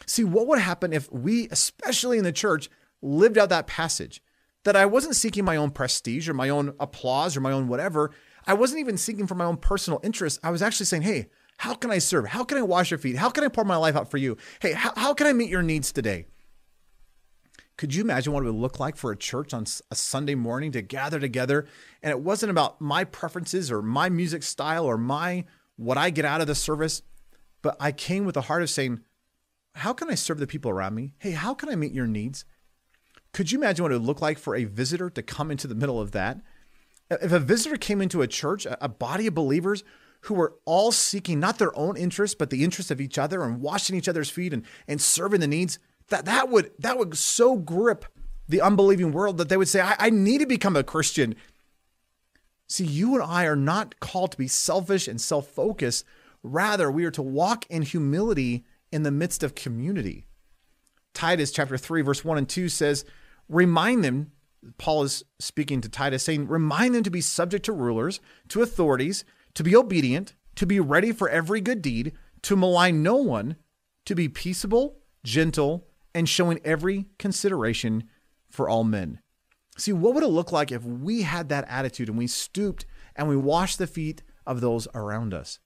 See, 0.07 0.24
what 0.24 0.46
would 0.46 0.59
happen 0.59 0.92
if 0.92 1.11
we, 1.12 1.48
especially 1.50 2.18
in 2.18 2.24
the 2.24 2.33
church, 2.33 2.70
lived 3.02 3.38
out 3.38 3.48
that 3.50 3.66
passage? 3.66 4.22
That 4.64 4.76
I 4.76 4.87
wasn't 4.87 5.14
seeking 5.14 5.44
my 5.44 5.57
own 5.57 5.70
prestige 5.70 6.29
or 6.29 6.35
my 6.35 6.48
own 6.48 6.74
applause 6.81 7.37
or 7.37 7.40
my 7.40 7.52
own 7.52 7.68
whatever. 7.68 8.11
I 8.46 8.55
wasn't 8.55 8.81
even 8.81 8.96
seeking 8.96 9.26
for 9.26 9.37
my 9.37 9.44
own 9.44 9.59
personal 9.59 10.00
interests. 10.02 10.40
I 10.42 10.50
was 10.50 10.61
actually 10.61 10.87
saying, 10.87 11.02
hey, 11.02 11.29
how 11.59 11.75
can 11.75 11.90
I 11.90 11.99
serve? 11.99 12.29
How 12.29 12.45
can 12.45 12.59
I 12.59 12.62
wash 12.62 12.90
your 12.90 12.99
feet? 12.99 13.16
How 13.16 13.31
can 13.31 13.45
I 13.45 13.49
pour 13.49 13.64
my 13.64 13.77
life 13.77 13.97
out 13.97 14.11
for 14.11 14.19
you? 14.19 14.37
Hey, 14.61 14.73
how, 14.73 14.92
how 14.97 15.14
can 15.14 15.27
I 15.27 15.33
meet 15.33 15.51
your 15.51 15.62
needs 15.62 15.92
today? 15.92 16.27
Could 17.77 17.95
you 17.95 18.03
imagine 18.03 18.33
what 18.33 18.42
it 18.42 18.47
would 18.47 18.55
look 18.55 18.81
like 18.81 18.97
for 18.97 19.12
a 19.12 19.16
church 19.16 19.53
on 19.53 19.66
a 19.90 19.95
Sunday 19.95 20.35
morning 20.35 20.73
to 20.73 20.83
gather 20.83 21.21
together? 21.21 21.66
And 22.03 22.11
it 22.11 22.21
wasn't 22.21 22.51
about 22.51 22.81
my 22.81 23.05
preferences 23.05 23.71
or 23.71 23.83
my 23.83 24.09
music 24.09 24.42
style 24.42 24.87
or 24.87 24.97
my 24.97 25.45
what 25.77 25.99
I 25.99 26.09
get 26.09 26.25
out 26.25 26.40
of 26.40 26.47
the 26.47 26.55
service, 26.55 27.03
but 27.61 27.77
I 27.79 27.92
came 27.92 28.25
with 28.25 28.35
the 28.35 28.42
heart 28.42 28.62
of 28.62 28.71
saying, 28.71 29.01
how 29.75 29.92
can 29.92 30.09
I 30.09 30.14
serve 30.14 30.38
the 30.38 30.47
people 30.47 30.71
around 30.71 30.95
me? 30.95 31.12
Hey, 31.19 31.33
how 31.33 31.53
can 31.53 31.69
I 31.69 31.77
meet 31.77 31.92
your 31.92 32.07
needs? 32.07 32.47
Could 33.35 33.53
you 33.53 33.59
imagine 33.59 33.83
what 33.83 33.92
it 33.92 33.97
would 33.97 34.07
look 34.07 34.23
like 34.23 34.38
for 34.38 34.57
a 34.57 34.64
visitor 34.64 35.11
to 35.11 35.23
come 35.23 35.51
into 35.51 35.66
the 35.66 35.75
middle 35.75 36.01
of 36.01 36.12
that? 36.12 36.40
If 37.11 37.33
a 37.33 37.38
visitor 37.38 37.77
came 37.77 38.01
into 38.01 38.23
a 38.23 38.27
church, 38.27 38.66
a 38.81 38.88
body 38.88 39.27
of 39.27 39.35
believers 39.35 39.85
who 40.27 40.35
were 40.35 40.55
all 40.65 40.91
seeking 40.91 41.39
not 41.39 41.59
their 41.59 41.77
own 41.79 41.97
interests, 41.97 42.35
but 42.35 42.51
the 42.51 42.65
interests 42.65 42.91
of 42.91 43.01
each 43.01 43.17
other 43.17 43.45
and 43.45 43.61
washing 43.61 43.97
each 43.97 44.09
other's 44.09 44.29
feet 44.29 44.53
and, 44.53 44.65
and 44.89 45.01
serving 45.01 45.41
the 45.41 45.47
needs, 45.47 45.79
that 46.09 46.25
that 46.25 46.49
would 46.49 46.73
that 46.81 46.99
would 46.99 47.17
so 47.17 47.57
grip 47.57 48.05
the 48.49 48.61
unbelieving 48.61 49.12
world 49.12 49.39
that 49.39 49.49
they 49.49 49.57
would 49.57 49.69
say, 49.69 49.81
I, 49.81 49.95
I 49.99 50.11
need 50.11 50.39
to 50.39 50.47
become 50.47 50.77
a 50.77 50.83
Christian. 50.83 51.35
See, 52.69 52.85
you 52.85 53.15
and 53.15 53.23
I 53.23 53.45
are 53.47 53.57
not 53.57 54.01
called 54.01 54.33
to 54.33 54.39
be 54.39 54.49
selfish 54.49 55.07
and 55.07 55.21
self-focused. 55.21 56.05
Rather, 56.43 56.91
we 56.91 57.05
are 57.05 57.11
to 57.12 57.23
walk 57.23 57.65
in 57.69 57.83
humility 57.83 58.65
in 58.91 59.05
the 59.05 59.11
midst 59.12 59.43
of 59.43 59.55
community. 59.55 60.27
Titus 61.15 61.53
chapter 61.53 61.79
3, 61.79 62.03
verse 62.03 62.25
1 62.25 62.39
and 62.39 62.49
2 62.49 62.69
says, 62.69 63.05
Remind 63.49 64.05
them, 64.05 64.33
Paul 64.79 65.05
is 65.05 65.25
speaking 65.39 65.81
to 65.81 65.89
Titus, 65.89 66.25
saying, 66.25 66.49
Remind 66.49 66.95
them 66.95 67.05
to 67.05 67.11
be 67.11 67.21
subject 67.21 67.65
to 67.67 67.73
rulers, 67.73 68.21
to 68.49 68.62
authorities, 68.62 69.25
to 69.57 69.64
be 69.64 69.75
obedient, 69.75 70.35
to 70.55 70.66
be 70.66 70.79
ready 70.79 71.11
for 71.11 71.29
every 71.29 71.61
good 71.61 71.83
deed, 71.83 72.12
to 72.42 72.55
malign 72.55 73.03
no 73.03 73.16
one, 73.16 73.57
to 74.05 74.14
be 74.14 74.29
peaceable, 74.29 74.99
gentle, 75.25 75.88
and 76.14 76.29
showing 76.29 76.61
every 76.64 77.07
consideration 77.19 78.05
for 78.51 78.69
all 78.69 78.85
men. 78.85 79.19
See, 79.79 79.92
what 79.92 80.14
would 80.14 80.23
it 80.23 80.29
look 80.29 80.53
like 80.53 80.71
if 80.71 80.85
we 80.85 81.23
had 81.23 81.49
that 81.49 81.66
attitude 81.69 82.09
and 82.09 82.16
we 82.16 82.27
stooped 82.27 82.87
and 83.16 83.29
we 83.29 83.37
washed 83.37 83.79
the 83.79 83.87
feet 83.87 84.23
of 84.47 84.61
those 84.61 84.87
around 84.95 85.35
us? 85.35 85.59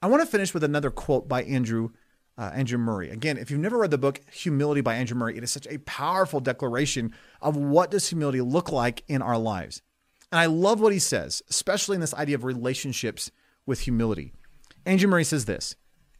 I 0.00 0.06
want 0.06 0.22
to 0.22 0.26
finish 0.26 0.54
with 0.54 0.64
another 0.64 0.90
quote 0.90 1.28
by 1.28 1.42
Andrew 1.42 1.90
uh, 2.38 2.52
Andrew 2.54 2.78
Murray. 2.78 3.10
Again, 3.10 3.36
if 3.36 3.50
you've 3.50 3.60
never 3.60 3.78
read 3.78 3.90
the 3.90 3.98
book 3.98 4.20
Humility 4.32 4.80
by 4.80 4.94
Andrew 4.94 5.16
Murray, 5.16 5.36
it 5.36 5.42
is 5.44 5.50
such 5.50 5.66
a 5.66 5.78
powerful 5.78 6.40
declaration 6.40 7.12
of 7.42 7.54
what 7.54 7.90
does 7.90 8.08
humility 8.08 8.40
look 8.40 8.72
like 8.72 9.04
in 9.08 9.20
our 9.20 9.36
lives. 9.36 9.82
And 10.32 10.40
I 10.40 10.46
love 10.46 10.80
what 10.80 10.92
he 10.92 10.98
says, 10.98 11.42
especially 11.50 11.96
in 11.96 12.00
this 12.00 12.14
idea 12.14 12.36
of 12.36 12.44
relationships 12.44 13.30
with 13.66 13.80
humility. 13.80 14.32
Andrew 14.86 15.08
Murray 15.08 15.24
says 15.24 15.44
this 15.44 15.76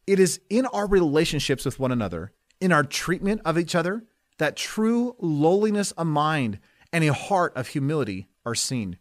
It 0.07 0.19
is 0.19 0.41
in 0.51 0.67
our 0.67 0.87
relationships 0.87 1.65
with 1.65 1.79
one 1.79 1.93
another, 1.93 2.33
in 2.61 2.73
our 2.73 2.85
treatment 2.85 3.41
of 3.45 3.59
each 3.59 3.75
other, 3.75 4.05
that 4.39 4.57
true 4.57 5.15
lowliness 5.19 5.93
of 5.93 6.07
mind 6.07 6.59
and 6.93 7.05
a 7.05 7.13
heart 7.13 7.53
of 7.57 7.69
humility 7.69 8.29
are 8.45 8.55
seen. 8.55 8.99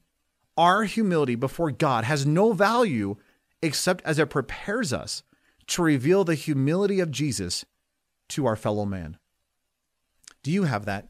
Our 0.57 0.83
humility 0.83 1.35
before 1.35 1.71
God 1.71 2.03
has 2.03 2.25
no 2.25 2.53
value 2.53 3.15
except 3.61 4.03
as 4.05 4.19
it 4.19 4.29
prepares 4.29 4.93
us 4.93 5.23
to 5.67 5.81
reveal 5.81 6.23
the 6.23 6.35
humility 6.35 6.99
of 6.99 7.11
Jesus 7.11 7.65
to 8.29 8.45
our 8.45 8.55
fellow 8.55 8.85
man. 8.85 9.17
Do 10.43 10.51
you 10.51 10.63
have 10.63 10.85
that? 10.85 11.09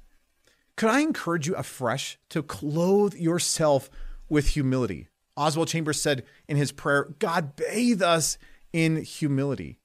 Could 0.79 0.91
I 0.91 1.01
encourage 1.01 1.45
you 1.45 1.55
afresh 1.55 2.17
to 2.29 2.41
clothe 2.41 3.13
yourself 3.13 3.89
with 4.29 4.47
humility? 4.47 5.09
Oswald 5.35 5.67
Chambers 5.67 6.01
said 6.01 6.23
in 6.47 6.55
his 6.55 6.71
prayer, 6.71 7.15
God 7.19 7.57
bathe 7.57 8.01
us 8.01 8.37
in 8.71 9.01
humility. 9.01 9.77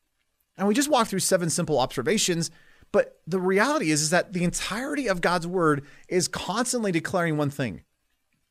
And 0.56 0.68
we 0.68 0.74
just 0.74 0.88
walked 0.88 1.10
through 1.10 1.18
seven 1.18 1.50
simple 1.50 1.80
observations, 1.80 2.52
but 2.92 3.18
the 3.26 3.40
reality 3.40 3.90
is, 3.90 4.02
is 4.02 4.10
that 4.10 4.34
the 4.34 4.44
entirety 4.44 5.08
of 5.08 5.20
God's 5.20 5.48
word 5.48 5.84
is 6.08 6.28
constantly 6.28 6.92
declaring 6.92 7.36
one 7.36 7.50
thing 7.50 7.82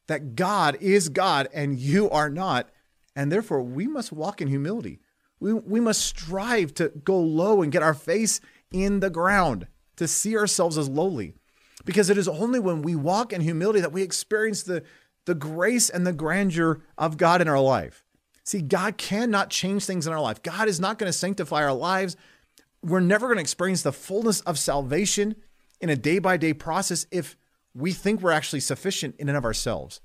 that 0.07 0.35
God 0.35 0.77
is 0.81 1.07
God 1.07 1.47
and 1.53 1.79
you 1.79 2.09
are 2.09 2.29
not. 2.29 2.71
And 3.15 3.31
therefore, 3.31 3.61
we 3.61 3.87
must 3.87 4.11
walk 4.11 4.41
in 4.41 4.49
humility. 4.49 4.99
We, 5.39 5.53
we 5.53 5.79
must 5.79 6.01
strive 6.01 6.73
to 6.73 6.89
go 6.89 7.17
low 7.17 7.61
and 7.61 7.71
get 7.71 7.83
our 7.83 7.93
face 7.93 8.41
in 8.69 8.99
the 8.99 9.09
ground, 9.09 9.67
to 9.95 10.09
see 10.09 10.35
ourselves 10.35 10.77
as 10.77 10.89
lowly. 10.89 11.35
Because 11.85 12.09
it 12.09 12.17
is 12.17 12.27
only 12.27 12.59
when 12.59 12.81
we 12.81 12.95
walk 12.95 13.33
in 13.33 13.41
humility 13.41 13.81
that 13.81 13.91
we 13.91 14.01
experience 14.01 14.63
the, 14.63 14.83
the 15.25 15.35
grace 15.35 15.89
and 15.89 16.07
the 16.07 16.13
grandeur 16.13 16.81
of 16.97 17.17
God 17.17 17.41
in 17.41 17.47
our 17.47 17.59
life. 17.59 18.03
See, 18.45 18.61
God 18.61 18.97
cannot 18.97 19.49
change 19.49 19.85
things 19.85 20.07
in 20.07 20.13
our 20.13 20.21
life. 20.21 20.43
God 20.43 20.67
is 20.67 20.79
not 20.79 20.97
going 20.97 21.11
to 21.11 21.17
sanctify 21.17 21.63
our 21.63 21.73
lives 21.73 22.15
we're 22.83 22.99
never 22.99 23.27
going 23.27 23.37
to 23.37 23.41
experience 23.41 23.81
the 23.81 23.93
fullness 23.93 24.41
of 24.41 24.59
salvation 24.59 25.35
in 25.79 25.89
a 25.89 25.95
day 25.95 26.19
by 26.19 26.37
day 26.37 26.53
process 26.53 27.07
if 27.11 27.37
we 27.73 27.93
think 27.93 28.21
we're 28.21 28.31
actually 28.31 28.59
sufficient 28.59 29.15
in 29.17 29.29
and 29.29 29.37
of 29.37 29.45
ourselves. 29.45 30.01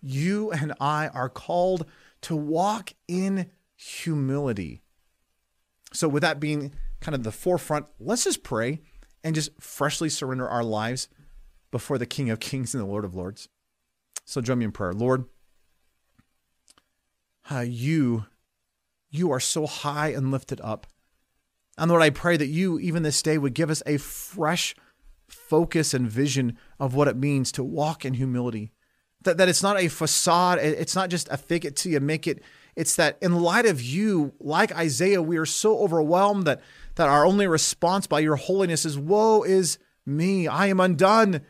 You 0.00 0.50
and 0.52 0.72
I 0.80 1.08
are 1.08 1.28
called 1.28 1.86
to 2.22 2.36
walk 2.36 2.94
in 3.08 3.50
humility. 3.76 4.80
So, 5.92 6.08
with 6.08 6.22
that 6.22 6.40
being 6.40 6.72
kind 7.00 7.14
of 7.14 7.24
the 7.24 7.32
forefront, 7.32 7.86
let's 7.98 8.24
just 8.24 8.42
pray 8.42 8.80
and 9.24 9.34
just 9.34 9.50
freshly 9.60 10.08
surrender 10.08 10.48
our 10.48 10.64
lives 10.64 11.08
before 11.70 11.98
the 11.98 12.06
King 12.06 12.30
of 12.30 12.40
Kings 12.40 12.74
and 12.74 12.82
the 12.82 12.88
Lord 12.88 13.04
of 13.04 13.14
Lords. 13.14 13.48
So, 14.24 14.40
join 14.40 14.58
me 14.58 14.64
in 14.64 14.72
prayer. 14.72 14.92
Lord, 14.92 15.24
uh, 17.50 17.60
you, 17.60 18.26
you 19.10 19.30
are 19.32 19.40
so 19.40 19.66
high 19.66 20.08
and 20.08 20.30
lifted 20.30 20.60
up. 20.60 20.86
And 21.76 21.90
Lord, 21.90 22.02
I 22.02 22.10
pray 22.10 22.36
that 22.36 22.46
you, 22.46 22.78
even 22.78 23.02
this 23.02 23.22
day, 23.22 23.38
would 23.38 23.54
give 23.54 23.70
us 23.70 23.82
a 23.86 23.96
fresh 23.96 24.74
focus 25.28 25.94
and 25.94 26.10
vision 26.10 26.58
of 26.78 26.94
what 26.94 27.08
it 27.08 27.16
means 27.16 27.50
to 27.52 27.64
walk 27.64 28.04
in 28.04 28.14
humility. 28.14 28.72
That, 29.22 29.38
that 29.38 29.48
it's 29.48 29.62
not 29.62 29.78
a 29.78 29.88
facade, 29.88 30.58
it's 30.58 30.94
not 30.94 31.10
just 31.10 31.28
a 31.30 31.36
fake 31.36 31.64
it 31.64 31.76
till 31.76 31.92
you 31.92 32.00
make 32.00 32.26
it. 32.26 32.42
It's 32.76 32.96
that 32.96 33.18
in 33.20 33.40
light 33.40 33.66
of 33.66 33.82
you, 33.82 34.32
like 34.40 34.74
Isaiah, 34.74 35.20
we 35.22 35.36
are 35.36 35.46
so 35.46 35.78
overwhelmed 35.78 36.46
that, 36.46 36.60
that 36.94 37.08
our 37.08 37.26
only 37.26 37.46
response 37.46 38.06
by 38.06 38.20
your 38.20 38.36
holiness 38.36 38.84
is, 38.84 38.98
Woe 38.98 39.42
is 39.42 39.78
me, 40.06 40.46
I 40.46 40.66
am 40.66 40.80
undone. 40.80 41.42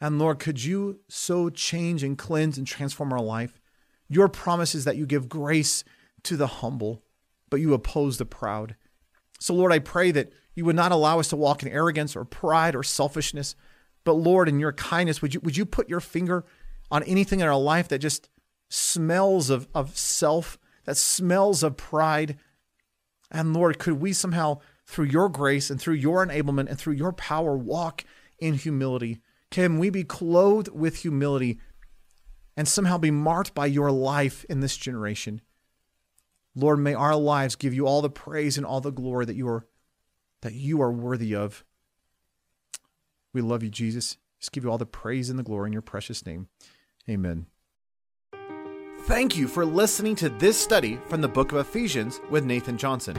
And 0.00 0.18
Lord, 0.18 0.38
could 0.38 0.62
you 0.62 1.00
so 1.08 1.48
change 1.50 2.02
and 2.02 2.18
cleanse 2.18 2.58
and 2.58 2.66
transform 2.66 3.12
our 3.12 3.20
life? 3.20 3.60
Your 4.08 4.28
promise 4.28 4.74
is 4.74 4.84
that 4.84 4.96
you 4.96 5.06
give 5.06 5.28
grace 5.28 5.84
to 6.24 6.36
the 6.36 6.46
humble, 6.46 7.02
but 7.50 7.60
you 7.60 7.72
oppose 7.72 8.18
the 8.18 8.26
proud. 8.26 8.76
So, 9.40 9.54
Lord, 9.54 9.72
I 9.72 9.78
pray 9.78 10.10
that 10.10 10.32
you 10.54 10.64
would 10.64 10.76
not 10.76 10.92
allow 10.92 11.18
us 11.20 11.28
to 11.28 11.36
walk 11.36 11.62
in 11.62 11.68
arrogance 11.68 12.14
or 12.14 12.24
pride 12.24 12.74
or 12.74 12.82
selfishness. 12.82 13.54
But, 14.04 14.14
Lord, 14.14 14.48
in 14.48 14.60
your 14.60 14.72
kindness, 14.72 15.22
would 15.22 15.34
you, 15.34 15.40
would 15.40 15.56
you 15.56 15.64
put 15.64 15.88
your 15.88 16.00
finger 16.00 16.44
on 16.90 17.02
anything 17.04 17.40
in 17.40 17.48
our 17.48 17.58
life 17.58 17.88
that 17.88 17.98
just 17.98 18.28
smells 18.68 19.50
of, 19.50 19.68
of 19.74 19.96
self, 19.96 20.58
that 20.84 20.96
smells 20.96 21.62
of 21.62 21.76
pride. 21.76 22.36
And 23.30 23.54
Lord, 23.54 23.78
could 23.78 23.94
we 23.94 24.12
somehow, 24.12 24.60
through 24.86 25.06
your 25.06 25.28
grace 25.28 25.70
and 25.70 25.80
through 25.80 25.94
your 25.94 26.24
enablement 26.26 26.68
and 26.68 26.78
through 26.78 26.94
your 26.94 27.12
power, 27.12 27.56
walk 27.56 28.04
in 28.38 28.54
humility? 28.54 29.20
Can 29.54 29.78
we 29.78 29.88
be 29.88 30.02
clothed 30.02 30.70
with 30.70 31.02
humility 31.02 31.60
and 32.56 32.66
somehow 32.66 32.98
be 32.98 33.12
marked 33.12 33.54
by 33.54 33.66
your 33.66 33.92
life 33.92 34.44
in 34.50 34.58
this 34.58 34.76
generation? 34.76 35.42
Lord, 36.56 36.80
may 36.80 36.92
our 36.92 37.14
lives 37.14 37.54
give 37.54 37.72
you 37.72 37.86
all 37.86 38.02
the 38.02 38.10
praise 38.10 38.56
and 38.56 38.66
all 38.66 38.80
the 38.80 38.90
glory 38.90 39.26
that 39.26 39.36
you 39.36 39.46
are 39.46 39.64
that 40.42 40.54
you 40.54 40.82
are 40.82 40.90
worthy 40.90 41.36
of. 41.36 41.64
We 43.32 43.42
love 43.42 43.62
you, 43.62 43.70
Jesus. 43.70 44.16
Just 44.40 44.50
give 44.50 44.64
you 44.64 44.72
all 44.72 44.76
the 44.76 44.86
praise 44.86 45.30
and 45.30 45.38
the 45.38 45.44
glory 45.44 45.68
in 45.68 45.72
your 45.72 45.82
precious 45.82 46.26
name. 46.26 46.48
Amen. 47.08 47.46
Thank 49.02 49.36
you 49.36 49.46
for 49.46 49.64
listening 49.64 50.16
to 50.16 50.30
this 50.30 50.58
study 50.58 50.98
from 51.06 51.20
the 51.20 51.28
book 51.28 51.52
of 51.52 51.58
Ephesians 51.58 52.20
with 52.28 52.44
Nathan 52.44 52.76
Johnson. 52.76 53.16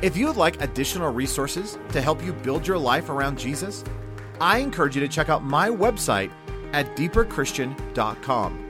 If 0.00 0.16
you 0.16 0.28
would 0.28 0.38
like 0.38 0.62
additional 0.62 1.12
resources 1.12 1.78
to 1.90 2.00
help 2.00 2.24
you 2.24 2.32
build 2.32 2.66
your 2.66 2.78
life 2.78 3.10
around 3.10 3.38
Jesus, 3.38 3.84
I 4.40 4.58
encourage 4.58 4.94
you 4.94 5.00
to 5.00 5.08
check 5.08 5.28
out 5.28 5.44
my 5.44 5.68
website 5.68 6.30
at 6.72 6.96
deeperchristian.com. 6.96 8.64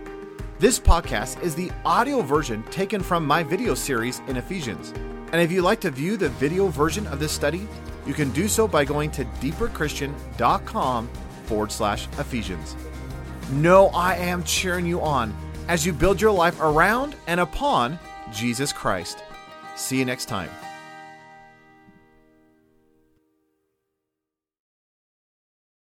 This 0.58 0.80
podcast 0.80 1.40
is 1.42 1.54
the 1.54 1.70
audio 1.84 2.20
version 2.20 2.62
taken 2.64 3.00
from 3.00 3.26
my 3.26 3.42
video 3.42 3.74
series 3.74 4.20
in 4.26 4.36
Ephesians. 4.36 4.92
And 5.32 5.40
if 5.40 5.52
you'd 5.52 5.62
like 5.62 5.80
to 5.82 5.90
view 5.90 6.16
the 6.16 6.30
video 6.30 6.68
version 6.68 7.06
of 7.08 7.20
this 7.20 7.32
study, 7.32 7.68
you 8.06 8.14
can 8.14 8.30
do 8.30 8.48
so 8.48 8.66
by 8.66 8.84
going 8.84 9.10
to 9.12 9.24
deeperchristian.com 9.24 11.08
forward 11.44 11.70
slash 11.70 12.08
Ephesians. 12.18 12.74
Know 13.52 13.88
I 13.88 14.14
am 14.16 14.42
cheering 14.44 14.86
you 14.86 15.00
on 15.00 15.34
as 15.68 15.84
you 15.84 15.92
build 15.92 16.20
your 16.20 16.32
life 16.32 16.58
around 16.60 17.14
and 17.26 17.40
upon 17.40 17.98
Jesus 18.32 18.72
Christ. 18.72 19.22
See 19.76 19.98
you 19.98 20.04
next 20.04 20.24
time. 20.24 20.50